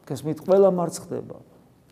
გესმით, 0.06 0.38
ყველა 0.46 0.70
მარცხდება. 0.72 1.36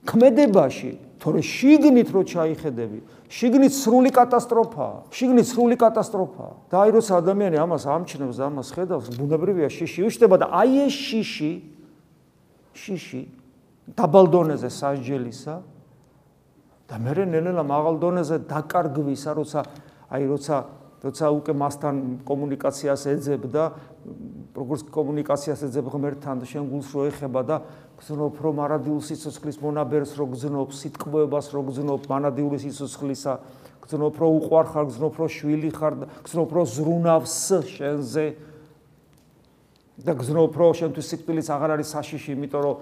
ქმედებაში, 0.04 0.92
თორე 1.24 1.40
შიგნით 1.40 2.08
რო 2.12 2.22
ჩაიხედები, 2.28 2.98
შიგნით 3.32 3.72
სრული 3.72 4.10
კატასტროფაა. 4.12 4.96
შიგნით 5.08 5.46
სრული 5.48 5.76
კატასტროფაა. 5.80 6.52
და 6.68 6.76
აი 6.84 6.90
როცა 7.00 7.12
ადამიანი 7.24 7.56
ამას 7.64 7.84
ამჩნევს 7.88 8.38
ამას 8.44 8.68
ხედავს, 8.76 9.06
ბუნებრივია 9.16 9.68
შიში 9.72 10.04
უშტება 10.04 10.36
და 10.36 10.46
აი 10.52 10.84
ეს 10.84 10.92
შიში 10.92 11.52
შიში 12.76 13.22
დაბალ 13.96 14.26
დონეზე 14.28 14.68
სასჯელისა 14.68 15.54
და 16.92 16.94
მე 17.00 17.12
რენელა 17.16 17.64
მაღალ 17.64 17.94
დონეზე 18.04 18.36
დაკარგვისა, 18.44 19.30
როცა 19.32 19.60
აი 20.12 20.24
როცა 20.28 20.56
როცა 21.04 21.28
უკვე 21.36 21.52
მასთან 21.52 21.94
კომუნიკაციას 22.24 23.02
ეძებ 23.12 23.42
და 23.52 23.64
როგორც 24.56 24.88
კომუნიკაციას 24.88 25.60
ეძებ 25.68 25.92
ღმერთთან 25.92 26.40
შენ 26.48 26.64
გულს 26.72 26.88
რო 26.96 27.02
ეხება 27.12 27.40
და 27.44 27.56
გზნობ 28.00 28.40
რომ 28.42 28.54
მარადიულ 28.58 29.02
სიცოცხლის 29.06 29.58
მონაბერს 29.62 30.14
რო 30.18 30.26
გზნობ 30.34 30.72
სიტყვებას 30.74 31.46
რო 31.54 31.62
გზნობ 31.68 32.08
მანადიული 32.10 32.58
სიცოცხლისა 32.64 33.34
გზნობ 33.84 34.14
რომ 34.18 34.30
უყვარ 34.40 34.66
ხარ 34.72 34.86
გზნობ 34.90 35.14
რომ 35.20 35.30
შვილი 35.30 35.70
ხარ 35.76 35.94
გზნობ 36.26 36.48
რომ 36.58 36.66
ზრუნავს 36.74 37.36
შენზე 37.74 38.26
და 40.04 40.12
გზნობ 40.18 40.58
რომ 40.58 40.72
შენთვის 40.80 41.06
სიკვდილიც 41.14 41.48
აღარ 41.54 41.76
არის 41.78 41.92
საშიში 41.94 42.34
იმიტომ 42.34 42.62
რომ 42.64 42.76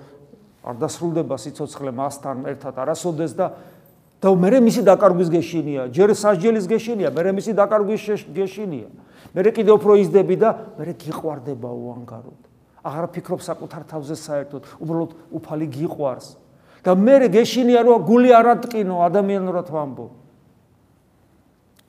არ 0.62 0.76
დასრულდება 0.78 1.36
სიცოცხლე 1.42 1.90
მასთან 1.92 2.46
ერთად 2.54 2.74
არასოდეს 2.86 3.32
და 3.36 3.46
და 4.22 4.30
მე 4.38 4.62
მისი 4.62 4.86
დაკარგვის 4.86 5.28
გეშინია? 5.34 5.90
ჯერ 5.90 6.14
სასჯელის 6.14 6.70
გეშინია? 6.70 7.10
მე 7.10 7.34
მისი 7.34 7.58
დაკარგვის 7.58 8.30
გეშინია? 8.30 8.88
მე 9.34 9.50
კიდე 9.50 9.70
უფრო 9.74 9.98
იზდები 9.98 10.36
და 10.38 10.50
მე 10.78 10.94
გიყვარდება 10.94 11.66
უანგაროდ 11.66 12.51
აღარ 12.82 13.06
ფიქრობ 13.14 13.40
საკუთარ 13.42 13.82
თავზე 13.90 14.16
საერთოდ, 14.18 14.62
უბრალოდ 14.82 15.12
უფალი 15.30 15.66
გიყვარს. 15.70 16.28
და 16.82 16.98
მე 16.98 17.30
გეშინია 17.30 17.86
რომ 17.86 18.02
გული 18.02 18.30
არ 18.34 18.46
ატკინო 18.58 18.96
ადამიანურად 19.06 19.70
ვამბო. 19.70 20.06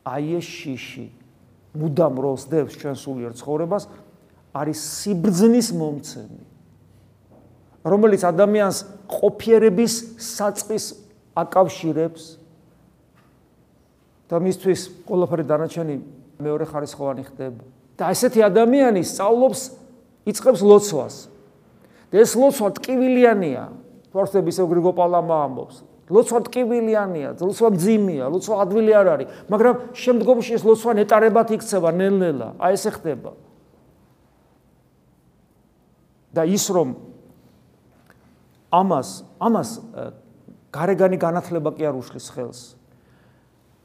აი 0.05 0.37
ეს 0.37 0.45
შიში 0.45 1.05
მუდამ 1.73 2.15
როს 2.21 2.45
დევს 2.45 2.77
ჩვენ 2.77 2.95
სულიერ 3.01 3.33
ცხოვრებას 3.33 3.89
არის 4.53 4.77
სიბრძნის 4.77 5.67
მომცემი. 5.73 6.41
რომელიც 7.83 8.21
ადამიანს 8.21 8.77
ყოფიერების 9.09 9.93
საწყის 10.21 10.85
აკავშირებს 11.33 12.23
და 14.29 14.35
მისთვის 14.37 14.81
ყველაფერი 15.09 15.43
დანარჩენი 15.49 15.95
მეორე 16.37 16.65
ხარისხოვანი 16.69 17.23
ხდება. 17.33 17.63
და 17.97 18.09
ესეთი 18.13 18.41
ადამიანი 18.45 19.01
სწავლობს 19.05 19.82
იწખებს 20.25 20.61
ლოცვას. 20.61 21.15
და 22.11 22.15
ეს 22.21 22.31
ლოცვა 22.37 22.67
ტკივილიანია. 22.77 23.63
ფორსები 24.13 24.49
ისე 24.53 24.63
გრიგო 24.69 24.93
პალამა 24.93 25.35
ამბობს. 25.49 25.83
ლოცვა 26.13 26.39
ტკივილიანია, 26.45 27.29
ლოცვა 27.39 27.69
ძიმია, 27.79 28.25
ლოცვა 28.29 28.55
ადვილი 28.63 28.91
არ 28.93 29.07
არის, 29.13 29.27
მაგრამ 29.49 29.75
შემდგომში 29.95 30.51
ეს 30.59 30.63
ლოცვა 30.67 30.91
ნეტარებად 30.99 31.47
იქცევა 31.57 31.89
ნელ-ნელა. 31.95 32.49
აი 32.59 32.73
ესე 32.77 32.91
ხდება. 32.93 33.31
და 36.33 36.49
ის 36.49 36.65
რომ 36.73 36.97
ამას, 38.73 39.09
ამას 39.37 39.69
გარეგანი 40.73 41.17
განათლება 41.21 41.77
კი 41.77 41.85
არ 41.85 41.95
უშლის 42.01 42.27
ხელს. 42.33 42.61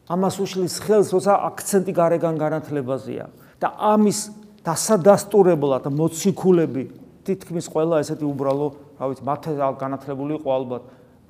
ამას 0.09 0.35
უშლის 0.41 0.81
ხელს, 0.81 1.13
როცა 1.13 1.33
აქცენტი 1.53 1.93
გარეგან 1.93 2.41
განათლებაზეა 2.41 3.27
და 3.61 3.69
ამის 3.77 4.33
დასადასტურებლად 4.69 5.89
მოციქულები 5.89 6.85
თითქმის 7.25 7.69
ყველა 7.73 8.01
ესეთი 8.05 8.25
უბრალო, 8.29 8.69
რა 9.01 9.09
ვიცი, 9.13 9.25
მათე 9.25 9.57
განათლებული 9.81 10.39
იყო 10.41 10.49
ალბათ, 10.49 10.83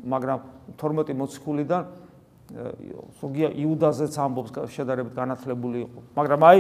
მაგრამ 0.03 0.39
12 0.79 1.17
მოციქულიდან 1.19 1.83
ზოგია 3.21 3.51
იუდაზეც 3.61 4.15
ამბობს 4.25 4.55
შედარებით 4.73 5.13
განათლებული 5.13 5.83
იყო. 5.85 6.01
მაგრამ 6.17 6.41
აი 6.49 6.59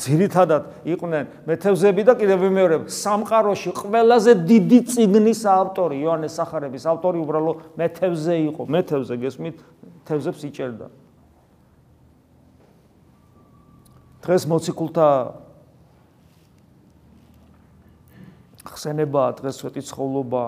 ძირითადად 0.00 0.88
იყვნენ 0.88 1.24
მეთევზები 1.44 2.02
და 2.08 2.14
კიდევ 2.16 2.38
მეორე 2.48 2.76
სამყაროში 2.88 3.70
ყველაზე 3.76 4.32
დიდი 4.48 4.78
ციგნის 4.88 5.42
ავტორი 5.44 6.00
იოანეს 6.00 6.32
სახარების 6.32 6.84
ავტორი 6.88 7.18
უბრალო 7.20 7.52
მეთევზე 7.76 8.34
იყო. 8.48 8.62
მეთევზე 8.72 9.14
გესმით, 9.20 9.56
თევზებს 10.08 10.40
იჭერდა. 10.48 10.86
დღეს 14.24 14.42
მოციქულთა 14.48 15.08
ხსენებაა 18.78 19.30
დღეს 19.42 19.58
სვეტი 19.58 19.82
ცხოვრობა 19.90 20.44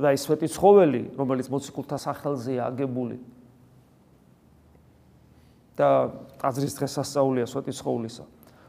და 0.00 0.08
ის 0.16 0.22
სვეტი 0.24 0.48
ცხოველი, 0.48 1.02
რომელიც 1.20 1.46
მოციქულთა 1.52 1.96
სახელზეა 2.00 2.62
აგებული. 2.72 3.18
და 5.78 6.10
ტაძრის 6.42 6.74
დღესასწაულია 6.74 7.46
სვეტი 7.46 7.72
ცხოვლისა. 7.78 8.24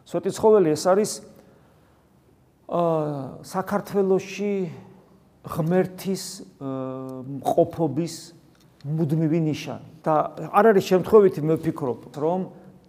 სვეტი 0.05 0.29
ცხოველი 0.29 0.69
ეს 0.77 0.83
არის 0.85 1.11
აა 2.69 3.41
საქართველოსში 3.49 4.53
ღმერთის 5.41 6.23
მყოფობის 6.61 8.15
მუდმივი 8.85 9.39
ნიშანი. 9.49 9.87
და 10.05 10.13
არ 10.53 10.65
არის 10.69 10.85
შემთხვევითი 10.85 11.41
მე 11.43 11.53
ვფიქრობ, 11.59 11.99
რომ 12.13 12.39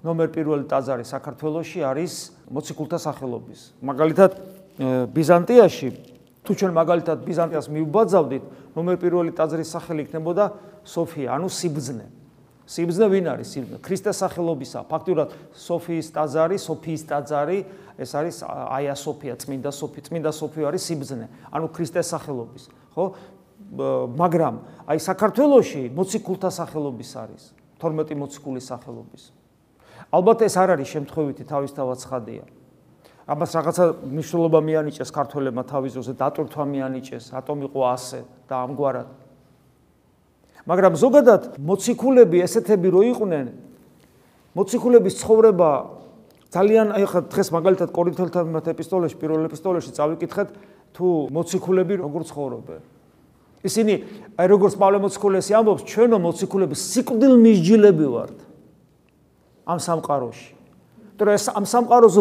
ნომერ 0.04 0.28
პირველი 0.36 0.64
ტაძარი 0.68 1.04
საქართველოსში 1.04 1.80
არის 1.80 2.12
მოციქულთა 2.52 2.98
სახელობის. 3.00 3.60
მაგალითად 3.80 4.30
ბიზანტიაში 4.80 5.88
თუ 6.40 6.52
ჩვენ 6.56 6.72
მაგალითად 6.72 7.18
ბიზანტიას 7.28 7.66
მიუბაძავდით, 7.68 8.44
ნომერ 8.72 8.96
პირველი 8.96 9.32
ტაძრის 9.36 9.68
სახელი 9.76 10.08
იქნებოდა 10.08 10.44
სოფია, 10.88 11.36
ანუ 11.36 11.48
სიბძნე. 11.52 12.06
სიბზნე 12.64 13.06
ვინ 13.12 13.26
არის 13.34 13.48
სიბზნე? 13.50 13.76
ქრისტეს 13.84 14.16
სახელობისა. 14.24 14.80
ფაქტურად 14.88 15.28
სოფიის 15.52 16.06
ტაძარი, 16.16 16.56
სოფიის 16.56 17.02
ტაძარი, 17.12 17.58
ეს 18.00 18.10
არის 18.16 18.36
აია 18.46 18.94
სოფია, 18.96 19.34
წმინდა 19.36 19.70
სოფი, 19.74 20.00
წმინდა 20.06 20.30
სოფი 20.32 20.60
არის 20.64 20.82
სიბზნე. 20.88 21.26
ანუ 21.52 21.66
ქრისტეს 21.76 22.06
სახელობის, 22.14 22.64
ხო? 22.96 23.04
მაგრამ 24.16 24.54
აი 24.88 24.98
საქართველოში 24.98 25.82
მოციქულთა 25.92 26.50
სახელობის 26.50 27.10
არის 27.20 27.42
12 27.78 28.16
მოციქულის 28.16 28.64
სახელობის. 28.70 29.22
ალბათ 30.10 30.38
ეს 30.48 30.54
არ 30.56 30.68
არის 30.74 30.88
შემთხვევითი 30.88 31.44
თავისთავად 31.44 31.98
ცხადია. 32.00 32.44
ამას 33.30 33.50
რაღაცა 33.54 33.84
მნიშვნელობა 34.10 34.58
მიანიჭეს 34.58 35.10
ქართველებმა 35.14 35.62
თავის 35.70 35.94
ძროზე, 35.94 36.12
დატვირთვა 36.18 36.64
მიანიჭეს, 36.66 37.24
ატომი 37.30 37.66
ყო 37.70 37.82
ასე 37.86 38.20
და 38.50 38.54
ამგვარად. 38.66 39.08
მაგრამ 40.66 40.94
ზოგადად 40.98 41.42
მოციქულები 41.62 42.42
ესეთები 42.44 42.88
რო 42.92 43.02
იყვნენ 43.14 43.46
მოციქულების 44.54 45.14
ცხოვრება 45.22 45.70
ძალიან 46.52 46.92
აი 46.98 47.04
ხა 47.06 47.20
დღეს 47.32 47.48
მაგალითად 47.54 47.88
კორინთელთან 47.94 48.54
ეპისტოლეში 48.74 49.16
პირველ 49.16 49.46
ეპისტოლეში 49.48 49.90
წავიკითხეთ 49.96 50.48
თუ 50.94 51.06
მოციქულები 51.32 51.94
როგორ 52.04 52.22
ცხოვრობენ 52.28 52.82
ისინი 53.64 53.94
აი 54.36 54.46
როგორც 54.52 54.74
პავლე 54.76 54.98
მოციქულესი 55.06 55.52
ამბობს 55.60 55.82
ჩვენო 55.86 56.16
მოციქულები 56.18 56.74
სიკვდილ 56.76 57.34
მისჯილები 57.40 58.06
ვართ 58.14 58.38
ამ 59.70 59.78
სამყაროში 59.80 60.59
ეს 61.28 61.52
ამ 61.52 61.64
სამყაროზე 61.68 62.20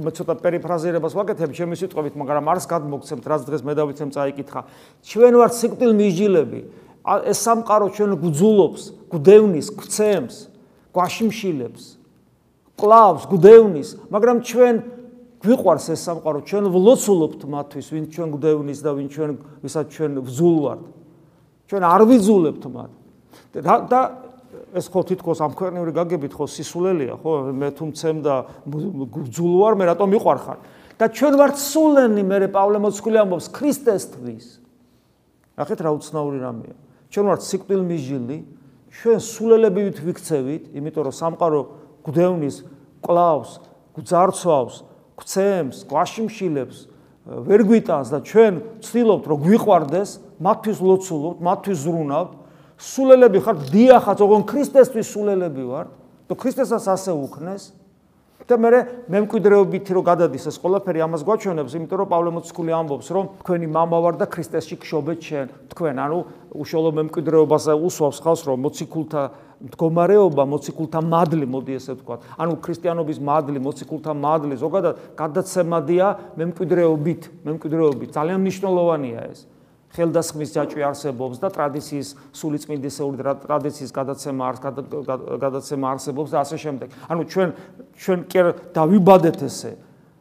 მე 0.00 0.10
ცოტა 0.16 0.34
პერიფრაზირებას 0.40 1.12
ვაკეთებ 1.12 1.50
ჩემი 1.52 1.76
სიტყვით 1.76 2.14
მაგრამ 2.16 2.44
არს 2.48 2.64
გადმოგცემთ 2.70 3.24
რაც 3.28 3.42
დღეს 3.44 3.62
მე 3.68 3.72
დავიცემ 3.76 4.10
წაიკითხა 4.16 4.60
ჩვენ 5.04 5.34
ვართ 5.36 5.52
სიკვდილ 5.60 5.92
მისჯილები 6.00 6.60
ეს 7.00 7.38
სამყარო 7.40 7.88
ჩვენ 7.96 8.12
გძულობს, 8.20 8.82
გვდევნის, 9.08 9.68
გვცემს, 9.72 10.36
გვაშიმშილებს, 10.92 11.84
კლავს, 12.76 13.22
გვდევნის, 13.30 13.88
მაგრამ 14.12 14.44
ჩვენ 14.44 14.74
გვიყვარს 15.40 15.86
ეს 15.96 16.00
სამყარო, 16.04 16.44
ჩვენ 16.44 16.64
ვლოცულობთ 16.68 17.40
მათთვის, 17.48 17.86
ვინ 17.88 18.04
ჩვენ 18.12 18.28
გვდევნის 18.36 18.78
და 18.84 18.90
ვინ 18.92 19.08
ჩვენ 19.08 19.30
ვისაც 19.64 19.86
ჩვენ 19.96 20.12
ვძულვართ. 20.28 20.82
ჩვენ 21.72 21.82
არ 21.88 22.02
ვიძულებთ 22.04 22.64
მათ. 22.68 22.90
და 23.50 23.74
და 23.88 24.00
ეს 24.74 24.86
ხო 24.90 25.00
თითქოს 25.06 25.40
ამ 25.42 25.52
ქვეყნიური 25.58 25.92
გაგებით 25.94 26.32
ხო 26.34 26.46
სისულელია, 26.46 27.14
ხო? 27.18 27.32
მე 27.54 27.68
თუ 27.74 27.84
მცემ 27.90 28.18
და 28.22 28.34
გძულვარ, 28.66 29.74
მე 29.74 29.84
რატომ 29.90 30.08
მიყვარხარ? 30.14 30.58
და 31.00 31.08
ჩვენ 31.08 31.34
ვართ 31.40 31.56
სულენი, 31.56 32.22
მე 32.28 32.48
პავლე 32.52 32.78
მოციქული 32.84 33.16
ამბობს 33.24 33.48
ქრისტესთვის. 33.56 34.46
ახეთ 35.56 35.80
რა 35.80 35.90
უცნაური 35.96 36.38
რამეა. 36.44 36.76
ჩვენ 37.08 37.24
ვართ 37.24 37.40
სიკვდილ 37.40 37.82
მიჟილი, 37.88 38.38
ჩვენ 39.00 39.18
სულელებივით 39.24 39.96
ვიქცევით, 40.04 40.64
იმიტომ 40.76 41.02
რომ 41.08 41.14
სამყარო 41.16 41.60
გვდევნის, 42.04 42.56
კლავს, 43.00 43.50
გვძარცვავს, 43.96 44.76
გვცემს, 45.16 45.76
გვაშიმშილებს, 45.88 46.78
ვერ 47.48 47.60
გვიტანს 47.64 48.08
და 48.12 48.18
ჩვენ 48.24 48.54
ვცდილობთ 48.84 49.24
რომ 49.24 49.38
გვიყვარდეს, 49.40 50.10
მათთვის 50.40 50.78
ლოცულობთ, 50.80 51.38
მათთვის 51.44 51.78
ზრუნავთ. 51.80 52.30
სულელები 52.79 53.39
ხართ, 53.39 53.57
დიახაც, 53.71 54.17
ოღონ 54.19 54.43
ქრისტესთვის 54.49 55.07
სულელები 55.15 55.63
ვართ. 55.63 55.89
და 56.25 56.33
ქრისტესაც 56.33 56.83
ასე 56.89 57.11
უქნეს. 57.13 57.63
და 58.45 58.61
მე 58.61 58.69
მემკვიდრეობით 59.09 59.89
რომ 59.89 60.03
გადადის 60.05 60.45
ეს 60.45 60.57
ყველაფერი 60.61 61.01
ამას 61.01 61.25
გვაჩვენებს, 61.25 61.71
იმიტომ 61.81 61.97
რომ 61.97 62.07
პავლე 62.13 62.29
მოციქული 62.35 62.71
ამბობს, 62.77 63.07
რომ 63.09 63.25
თქვენი 63.41 63.67
мама 63.73 63.97
ვარ 64.05 64.21
და 64.21 64.25
ქრისტესში 64.29 64.75
გშობეთ 64.85 65.19
შენ. 65.25 65.47
თქვენ, 65.73 65.95
ანუ 65.97 66.17
უშუალო 66.53 66.91
მემკვიდრეობაზე 66.93 67.73
უსვავს 67.73 68.19
ხალხს, 68.21 68.43
რომ 68.45 68.57
მოციქულთა 68.69 69.21
მდგომარეობა, 69.65 70.43
მოციქულთა 70.45 70.99
მადლი, 71.01 71.45
მოდი 71.49 71.73
ესე 71.73 71.91
ვთქვა. 71.97 72.15
ანუ 72.37 72.53
ქრისტიანობის 72.61 73.17
მადლი, 73.17 73.59
მოციქულთა 73.65 74.13
მადლი 74.13 74.55
ზოგადად 74.61 74.95
გადაცემადია 75.17 76.05
მემკვიდრეობით, 76.37 77.21
მემკვიდრეობით. 77.49 78.09
ძალიან 78.13 78.39
მნიშვნელოვანია 78.45 79.19
ეს. 79.33 79.39
ხელდასხმის 79.90 80.50
ჯაჭვი 80.54 80.82
არსებობს 80.86 81.36
და 81.42 81.48
ტრადიციის 81.50 82.08
სულიწმინდისეული 82.30 83.16
ტრადიციის 83.42 83.90
გადაცემა 83.90 84.42
არს 84.50 84.60
გადაცემა 85.42 85.86
არსებობს 85.94 86.30
და 86.30 86.38
ასე 86.46 86.56
შემდეგ. 86.62 86.88
ანუ 87.10 87.22
ჩვენ 87.26 87.48
ჩვენ 87.98 88.18
კი 88.30 88.40
დავიბადეთ 88.70 89.38
ესე 89.50 89.72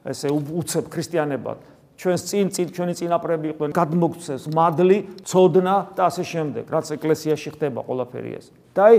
ესე 0.10 0.28
უცებ 0.34 0.90
ქრისტიანებად. 0.90 1.60
ჩვენს 2.00 2.22
წინ 2.32 2.48
წინ 2.56 2.68
ჩვენი 2.72 2.94
წინაპრები 2.96 3.46
იყვნენ 3.54 3.72
გადმოგცეს 3.76 4.44
მადლი, 4.56 4.98
ცოდნა 5.28 5.76
და 6.00 6.02
ასე 6.08 6.24
შემდეგ, 6.24 6.64
რაც 6.72 6.96
ეკლესიაში 6.96 7.50
ხდება 7.60 7.84
ყველაფერი 7.84 8.32
ეს. 8.40 8.46
და 8.72 8.82
აი 8.88 8.96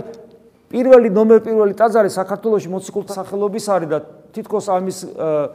პირველი 0.68 1.08
ნომერ 1.08 1.40
პირველი 1.40 1.74
ტაძარი 1.80 2.10
საქართველოს 2.12 2.68
მოციქულთა 2.68 3.12
სახელობის 3.16 3.66
არის 3.72 3.88
და 3.88 3.98
თითქოს 4.36 4.66
ამის 4.68 4.98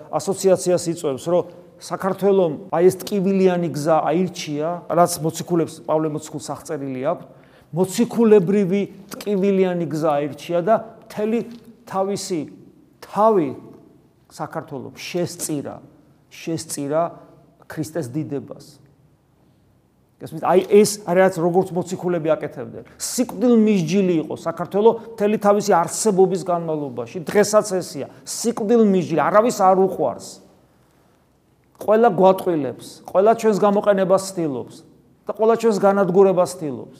ასოციაციას 0.09 0.83
იწვევს, 0.91 1.25
რომ 1.29 1.43
საქართველოს 1.81 2.71
აი 2.71 2.83
ეს 2.87 2.95
ტკივილიანი 3.03 3.69
გზა 3.75 3.97
აირჩია, 4.09 4.69
რაც 4.89 5.11
მოციქულებს 5.23 5.75
პავლე 5.87 6.09
მოციქულს 6.15 6.47
აღწერილი 6.55 7.01
აქვს, 7.11 7.25
მოციქულებრივი 7.75 8.81
ტკივილიანი 9.15 9.85
გზა 9.91 10.09
აირჩია 10.19 10.59
და 10.63 10.75
მთელი 11.05 11.39
თავისი 11.89 12.39
თავი 13.03 13.49
საქართველოს 14.31 14.95
შესწირა, 14.95 15.75
შესწირა 16.31 17.01
ქრისტეს 17.67 18.07
დიდებას. 18.13 18.65
გასმით, 20.15 20.43
აი 20.47 20.61
ეს 20.71 20.91
რაც 21.03 21.35
როგორც 21.43 21.75
მოციქულები 21.75 22.29
აკეთებდნენ. 22.31 22.83
სიკვდილ 22.95 23.53
მისჯილი 23.59 24.13
იყო 24.23 24.35
საქართველოს 24.39 24.95
მთელი 25.11 25.37
თავისი 25.43 25.71
არსებობის 25.75 26.41
განმავლობაში. 26.47 27.17
დღესაც 27.27 27.67
ესია. 27.75 28.07
სიკვდილ 28.23 28.81
მისჯილი, 28.87 29.19
არავის 29.19 29.57
არ 29.59 29.77
უყვარს. 29.85 30.44
ყველა 31.79 32.09
გვატყილებს, 32.15 32.87
ყველა 33.09 33.31
ჩვენს 33.35 33.57
გამოყენებას 33.59 34.23
ცდილობს 34.31 34.75
და 35.27 35.31
ყველა 35.35 35.55
ჩვენს 35.59 35.77
განადგურებას 35.83 36.51
ცდილობს. 36.55 36.99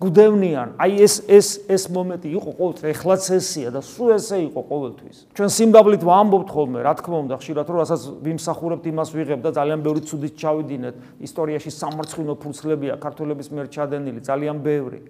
გუდევნიან, 0.00 0.80
აი 0.80 0.92
ეს 1.04 1.14
ეს 1.28 1.48
ეს 1.68 1.82
მომენტი 1.92 2.28
იყო 2.32 2.50
ყოველთვის, 2.56 2.88
ეხლაც 2.88 3.22
ესია 3.36 3.68
და 3.68 3.84
სულ 3.84 4.16
ესე 4.16 4.38
იყო 4.48 4.60
ყოველთვის. 4.64 5.16
ჩვენ 5.36 5.50
სიმბაბლით 5.52 6.02
ვამბობთ 6.08 6.48
ხოლმე, 6.56 6.78
რა 6.88 6.92
თქმა 6.96 7.16
უნდა, 7.28 7.34
ხშირად 7.36 7.66
რომ 7.68 7.78
რასაც 7.84 8.02
ვიმსახურებთ, 8.24 8.84
იმას 8.88 9.08
ვიღებ 9.12 9.40
და 9.44 9.50
ძალიან 9.60 9.80
ბევრი 9.84 10.00
ცუდით 10.08 10.34
ჩავიდინეთ. 10.40 10.94
ისტორიაში 11.20 11.70
სამარცხინო 11.76 12.32
ფურცლებია 12.32 12.96
ქართველების 12.96 13.48
მიერ 13.52 13.66
ჩადენილი, 13.68 14.20
ძალიან 14.24 14.56
ბევრი. 14.64 15.00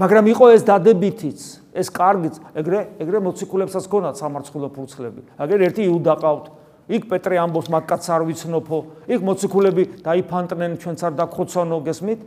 მაგრამ 0.00 0.24
იყო 0.32 0.44
ეს 0.56 0.62
დადებითიც, 0.64 1.40
ეს 1.76 1.88
კარგიც, 1.92 2.34
ეგრე 2.56 2.80
ეგრე 3.04 3.18
მოციქულებსაც 3.20 3.84
ქონათ 3.84 4.16
სამარცხინო 4.16 4.68
ფურცლები. 4.72 5.20
აგერ 5.36 5.58
ერთი 5.66 5.82
იუდა 5.92 6.14
ყავთ, 6.24 6.44
იქ 6.90 7.06
პეტრე 7.06 7.38
ამბობს 7.38 7.68
მაგკაც 7.70 8.04
არ 8.10 8.22
ვიცნობო. 8.26 8.78
იქ 9.06 9.20
მოციქულები 9.22 9.82
დაიფანტნენ 10.02 10.72
ჩვენც 10.82 11.00
არ 11.06 11.12
დაგხოცონო 11.22 11.78
გესმით? 11.86 12.20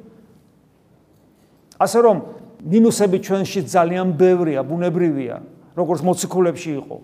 ასე 1.83 1.99
რომ 1.99 2.17
მინუსები 2.63 3.17
ჩვენში 3.19 3.59
ძალიან 3.67 4.15
ბევრია 4.15 4.61
ბუნებრივია 4.63 5.35
როგორც 5.75 5.99
მოციქულებში 6.07 6.71
იყო. 6.79 6.97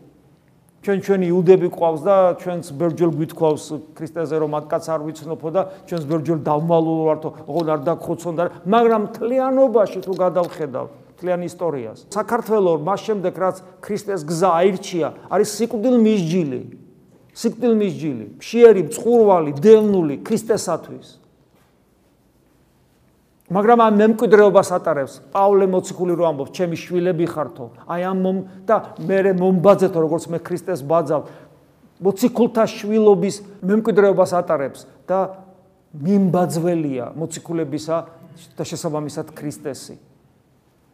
ჩვენ 0.80 1.00
ჩვენი 1.04 1.26
იუდები 1.28 1.68
ყავს 1.76 2.02
და 2.08 2.16
ჩვენს 2.40 2.68
ბერჯელ 2.80 3.12
გვითქვავს 3.12 3.64
ქრისტეზე 4.00 4.36
რომ 4.40 4.50
მაგკაც 4.56 4.86
არ 4.88 5.02
ვიცნობო 5.04 5.50
და 5.52 5.62
ჩვენს 5.92 6.06
ბერჯელ 6.08 6.40
დავმალულ 6.40 7.00
ვართო 7.04 7.30
ოღონ 7.44 7.68
არ 7.76 7.82
დაგხოცონ 7.84 8.34
და 8.40 8.44
მაგრამ 8.64 9.04
თლიანობაში 9.20 10.00
თუ 10.08 10.14
გადავხედავ 10.24 10.86
თლიან 11.20 11.42
ისტორიას 11.44 12.08
საქართველოს 12.16 12.80
მას 12.88 13.00
შემდეგ 13.12 13.34
რაც 13.44 13.58
ქრისტეს 13.84 14.24
გზა 14.24 14.50
აირჩია 14.56 15.08
არის 15.28 15.50
სიკვდილ 15.60 15.96
მისჯილი 16.00 16.62
სიკვდილის 17.36 17.94
ჯილი, 18.00 18.26
მშიერი, 18.40 18.84
წყურვალი, 18.94 19.52
დელნული 19.60 20.16
ქრისტესათვის. 20.26 21.08
მაგრამ 23.50 23.80
ამ 23.82 23.94
მემკვიდრეობას 23.98 24.70
ატარებს 24.78 25.14
პავლე 25.34 25.66
მოციქული 25.74 26.14
რო 26.14 26.24
ამბობს, 26.30 26.54
ჩემი 26.54 26.76
შვილები 26.78 27.26
ხართო. 27.26 27.66
აი 27.90 28.02
ამ 28.06 28.46
და 28.70 28.76
მე 29.02 29.34
მომბაძეთო, 29.42 29.98
როგორც 30.06 30.24
მე 30.30 30.38
ქრისტეს 30.38 30.86
ბაძავ, 30.86 31.22
მოციქულთა 32.00 32.64
შვილობის 32.70 33.36
მემკვიდრეობას 33.66 34.32
ატარებს 34.38 34.86
და 35.10 35.50
მიმბაძველია 35.98 37.18
მოციქულებისა 37.18 37.98
და 38.56 38.64
შესაბამისად 38.64 39.34
ქრისტესი. 39.34 39.98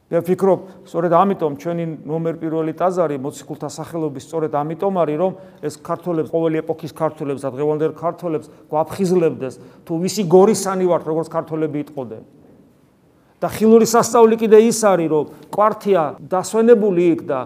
მე 0.06 0.22
ვფიქრობ, 0.22 0.86
სწორედ 0.86 1.14
ამიტომ 1.18 1.54
ჩვენი 1.58 1.86
ნომერ 2.06 2.36
პირველი 2.38 2.74
ტაძარი 2.78 3.16
მოციქულთა 3.26 3.70
სახელობის 3.74 4.28
სწორედ 4.30 4.54
ამიტომ 4.54 5.00
არის, 5.02 5.18
რომ 5.18 5.32
ეს 5.66 5.76
ქართველებს, 5.82 6.30
ყოველი 6.30 6.62
ეპოქის 6.62 6.94
ქართველებს 6.94 7.42
და 7.42 7.50
დღევანდელ 7.50 7.94
ქართველებს 7.98 8.52
გვაფხიზლებდეს, 8.70 9.56
თუ 9.82 9.94
ვისი 10.06 10.24
გორისანი 10.30 10.86
ვართ, 10.86 11.04
როგორც 11.10 11.28
ქართველები 11.34 11.78
იტყოდნენ. 11.90 12.24
და 13.42 13.50
ხილური 13.52 13.86
სასწაული 13.86 14.36
კიდე 14.42 14.58
ის 14.64 14.80
არის, 14.86 15.10
რომ 15.12 15.26
კვართია 15.54 16.04
დასვენებული 16.22 17.02
იქ 17.14 17.22
და 17.28 17.40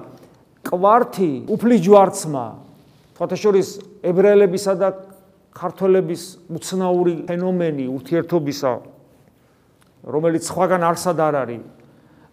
კვართი 0.63 1.31
უფლის 1.49 1.81
ჯვარცმა, 1.81 2.45
ფოთაშორის 3.17 3.69
ებრაელებისა 4.03 4.73
და 4.79 4.89
ქართველების 5.55 6.23
უცნაური 6.51 7.15
ფენომენი 7.27 7.85
ურთიერთობისა, 7.89 8.71
რომელიც 10.07 10.43
სხვაგან 10.45 10.81
არსად 10.87 11.19
არ 11.19 11.35
არის 11.43 11.78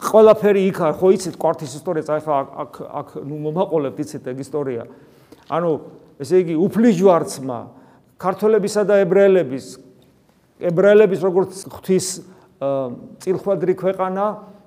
ყველაფერი 0.06 0.62
იქ 0.70 0.78
არ 0.86 0.94
ხო 1.00 1.08
იცით 1.16 1.36
კვარტის 1.40 1.72
ისტორიაც 1.80 2.08
ახლა 2.16 2.36
აქ 2.62 2.72
აქ 3.00 3.08
ნუ 3.26 3.36
მომაყოლებთ 3.46 3.98
იცით 4.04 4.24
ეგ 4.32 4.38
ისტორია. 4.44 4.82
ანუ 5.50 5.70
ესე 6.22 6.36
იგი 6.42 6.54
უფლიჯვარცმა 6.66 7.58
ქართველებისა 8.18 8.82
და 8.88 8.94
ებრაელების 9.04 9.66
ებრაელების 10.70 11.20
როგორც 11.20 11.52
ღვთის 11.68 12.06
წილხვადრი 13.20 13.74
ქვეყანა 13.76 14.24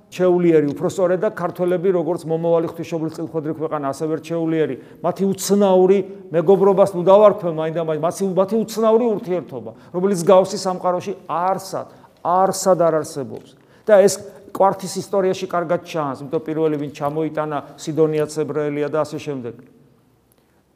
ჩეულიერი 0.09 0.67
უფრო 0.73 0.89
სწორედ 0.89 1.19
და 1.21 1.29
ქართველები 1.37 1.89
როგორც 1.93 2.25
მომავალი 2.25 2.69
ღვთისმშობლის 2.69 3.13
წილხვადრი 3.17 3.53
ქვეყანა 3.61 3.85
ასევე 3.93 4.13
ჩეულიერი 4.25 4.75
მათი 5.05 5.23
უცნაური 5.29 5.97
მეგობრობას 6.33 6.93
ნუ 6.97 7.01
დავარქვე 7.05 7.51
მაინდამაინც 7.61 8.01
მათი 8.01 8.29
მათი 8.33 8.55
უცნაური 8.65 9.05
ურთიერთობა 9.05 9.71
რომელიც 9.93 10.19
გავსი 10.25 10.57
სამყაროში 10.65 11.13
არსად 11.29 11.93
არსად 12.25 12.79
არ 12.89 12.93
არსებობს 13.01 13.49
და 13.85 14.01
ეს 14.05 14.17
კვართის 14.55 14.93
ისტორიაში 15.01 15.47
კარგად 15.51 15.85
ჩანს 15.85 16.23
იმიტომ 16.25 16.43
პირველი 16.45 16.79
ვინ 16.81 16.91
ჩამოიტანა 16.95 17.57
სიდონიაც 17.79 18.37
ებრაელია 18.43 18.89
და 18.89 19.03
ასე 19.05 19.19
შემდეგ 19.19 19.55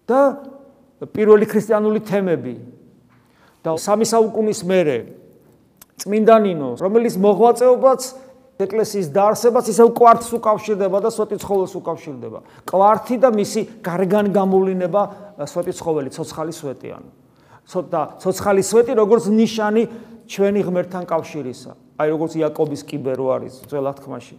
და 0.10 0.20
პირველი 1.14 1.46
ქრისტიანული 1.50 2.00
თემები 2.08 2.56
და 3.64 3.76
სამი 3.80 4.06
საუკუნის 4.08 4.62
მერე 4.68 4.98
წმინდანინო 6.04 6.70
რომელიც 6.84 7.16
მოღვაწეობაც 7.22 8.02
ეკლესიის 8.62 9.10
დაარსებას 9.14 9.70
ისევ 9.74 9.92
კვართს 9.98 10.30
უკავშირდება 10.38 10.98
და 11.02 11.10
სვეტიცხოველს 11.10 11.74
უკავშირდება. 11.80 12.40
კვართი 12.70 13.16
და 13.18 13.30
მისი 13.34 13.62
გარგან 13.82 14.30
გამოვლინება 14.30 15.02
სვეტიცხოველი 15.42 16.10
ცოცხალი 16.14 16.54
სვეტიანი. 16.54 17.10
ცოცხალი 18.22 18.62
სვეტი 18.62 18.94
როგორც 18.94 19.24
ნიშანი 19.34 19.84
ჩვენი 20.30 20.62
ღმერთთან 20.70 21.04
კავშირისა. 21.10 21.72
აი 22.00 22.08
როგორც 22.14 22.34
იაკობის 22.40 22.82
კიბე 22.90 23.14
რო 23.18 23.28
არის 23.38 23.54
ძველ 23.70 23.92
ათქმაში. 23.94 24.38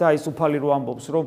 და 0.00 0.16
ის 0.16 0.24
უფალი 0.24 0.58
რო 0.60 0.68
ამბობს 0.80 1.06
რომ 1.12 1.26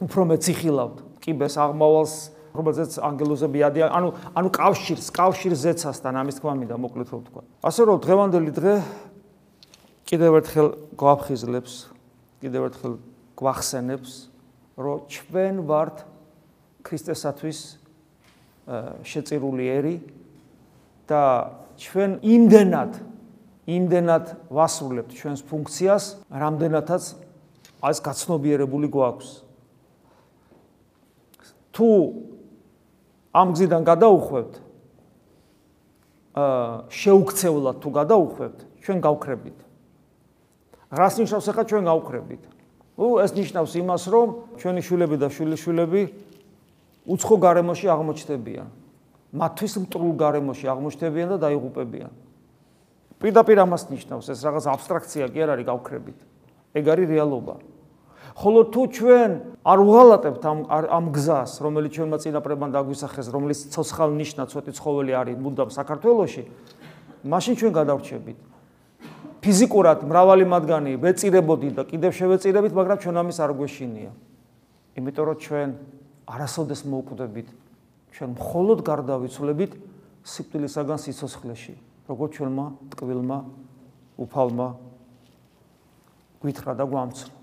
უფრო 0.00 0.22
მეციხილავთ 0.32 0.96
კიბეს 1.20 1.54
აღმავალს 1.60 2.14
რომელზეც 2.50 2.98
ანგელოზები 2.98 3.60
ადიან, 3.62 3.90
ანუ 3.94 4.08
ანუ 4.34 4.48
კავშირს, 4.50 5.06
კავშირს 5.14 5.60
ზეცასთან 5.62 6.14
ამის 6.18 6.40
თქმა 6.40 6.54
მინდა 6.58 6.76
მოკლედ 6.82 7.08
რომ 7.14 7.20
ვთქვა. 7.22 7.42
ასე 7.62 7.80
რომ 7.86 7.96
დღევანდელი 8.02 8.52
დღე 8.58 8.74
კიდევ 10.10 10.32
ერთხელ 10.40 10.68
გვაფხიზლებს, 10.98 11.74
კიდევ 12.42 12.62
ერთხელ 12.66 12.94
გვახსენებს, 13.38 14.12
რომ 14.74 14.98
ჩვენ 15.06 15.54
ვართ 15.70 15.96
ქრისტესათვის 16.82 17.58
შეწირული 19.06 19.64
ერი 19.70 19.96
და 21.06 21.22
ჩვენ 21.78 22.18
იმდენად 22.22 22.92
იმდენად 23.70 24.50
ვასრულებთ 24.50 25.10
ჩვენს 25.14 25.40
ფუნქციას, 25.46 26.04
რამდენადაც 26.32 27.04
ეს 27.86 27.98
გაცნობიერებული 28.02 28.88
გვაქვს. 28.90 29.28
თუ 31.70 31.86
ამ 33.30 33.48
გზიდან 33.54 33.82
გადაუხვევთ, 33.86 34.52
აა 36.34 36.90
შეუქცეულად 36.90 37.76
თუ 37.78 37.88
გადაუხვევთ, 37.94 38.58
ჩვენ 38.82 38.98
გავქრებით. 39.06 39.58
რას 40.90 41.14
ნიშნავს 41.22 41.46
ახლა 41.54 41.64
ჩვენ 41.70 41.84
გავხრებით? 41.86 42.42
უ 42.98 43.06
ეს 43.22 43.30
ნიშნავს 43.38 43.72
იმას, 43.78 44.02
რომ 44.10 44.28
ჩვენი 44.58 44.80
შვილები 44.82 45.16
და 45.22 45.28
შვილიშვილები 45.30 46.02
უცხო 47.06 47.36
გარემოში 47.38 47.86
აღმოჩნდებიან. 47.86 48.68
მათთვის 49.30 49.74
მტრულ 49.86 50.12
გარემოში 50.18 50.66
აღმოჩნდებიან 50.66 51.28
და 51.30 51.36
დაიღუპებიან. 51.46 52.12
პირდაპირ 53.20 53.58
ამას 53.62 53.92
ნიშნავს, 53.92 54.26
ეს 54.32 54.40
რაღაც 54.40 54.64
აბსტრაქცია 54.74 55.24
კი 55.28 55.38
არ 55.44 55.50
არის 55.54 55.66
გავხრებით. 55.68 56.18
ეგ 56.74 56.84
არის 56.88 57.06
რეალობა. 57.12 57.54
ხოლო 58.40 58.60
თუ 58.72 58.82
ჩვენ 58.96 59.30
არ 59.66 59.78
უღალატებთ 59.84 60.42
ამ 60.48 60.58
ამ 60.70 61.04
გზას, 61.12 61.60
რომელიც 61.60 61.92
ჩვენმა 61.98 62.16
წინაპრებმა 62.24 62.66
დაგვისახეს, 62.72 63.26
რომელიც 63.28 63.58
ცოცხალ 63.74 64.10
ნიშნად 64.16 64.48
ცოტი 64.48 64.72
ცხოველი 64.72 65.12
არის 65.20 65.36
მუდამ 65.36 65.68
საქართველოში, 65.68 66.42
მაშინ 67.26 67.54
ჩვენ 67.60 67.72
გადავრჩებით. 67.74 68.38
ფიზიკურად 69.40 69.98
მრავალი 70.04 70.44
მათგანი 70.46 70.92
ვეწირებოდი 71.00 71.68
და 71.76 71.82
კიდევ 71.84 72.10
შევეწირებით, 72.12 72.72
მაგრამ 72.76 72.98
ჩვენ 73.02 73.16
ამის 73.20 73.38
არ 73.40 73.52
გვეშინია. 73.56 74.12
იმიტომ 74.96 75.24
რომ 75.28 75.36
ჩვენ 75.40 75.68
არასოდეს 76.28 76.80
მოუკვდებით. 76.86 77.48
ჩვენ 78.14 78.30
მხოლოდ 78.36 78.78
გარდავიცვლებით 78.84 79.72
სიკვდილისაგან 80.24 80.98
სიცოცხლეში, 81.00 81.74
როგორც 82.10 82.32
ჩვენმა 82.36 82.66
ტკვილმა 82.90 83.38
უფალმა 84.18 84.68
გვითხრა 86.42 86.72
და 86.74 86.84
გვამცნო. 86.90 87.34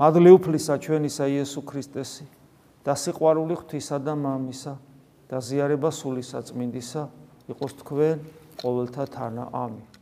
მადლი 0.00 0.30
უფლისა 0.36 0.74
ჩვენისა 0.80 1.24
იესო 1.36 1.60
ქრისტესი 1.68 2.24
და 2.84 2.92
სიყვარული 2.96 3.54
ღვთისა 3.60 3.96
და 4.00 4.12
მამისა 4.16 4.74
და 5.28 5.36
ზიარება 5.42 5.90
სული 5.92 6.22
საწმინდისა 6.24 7.02
იყოს 7.52 7.72
თქვენ 7.80 8.16
ყოველთა 8.62 9.04
თანა. 9.12 9.44
ამინ. 9.52 9.95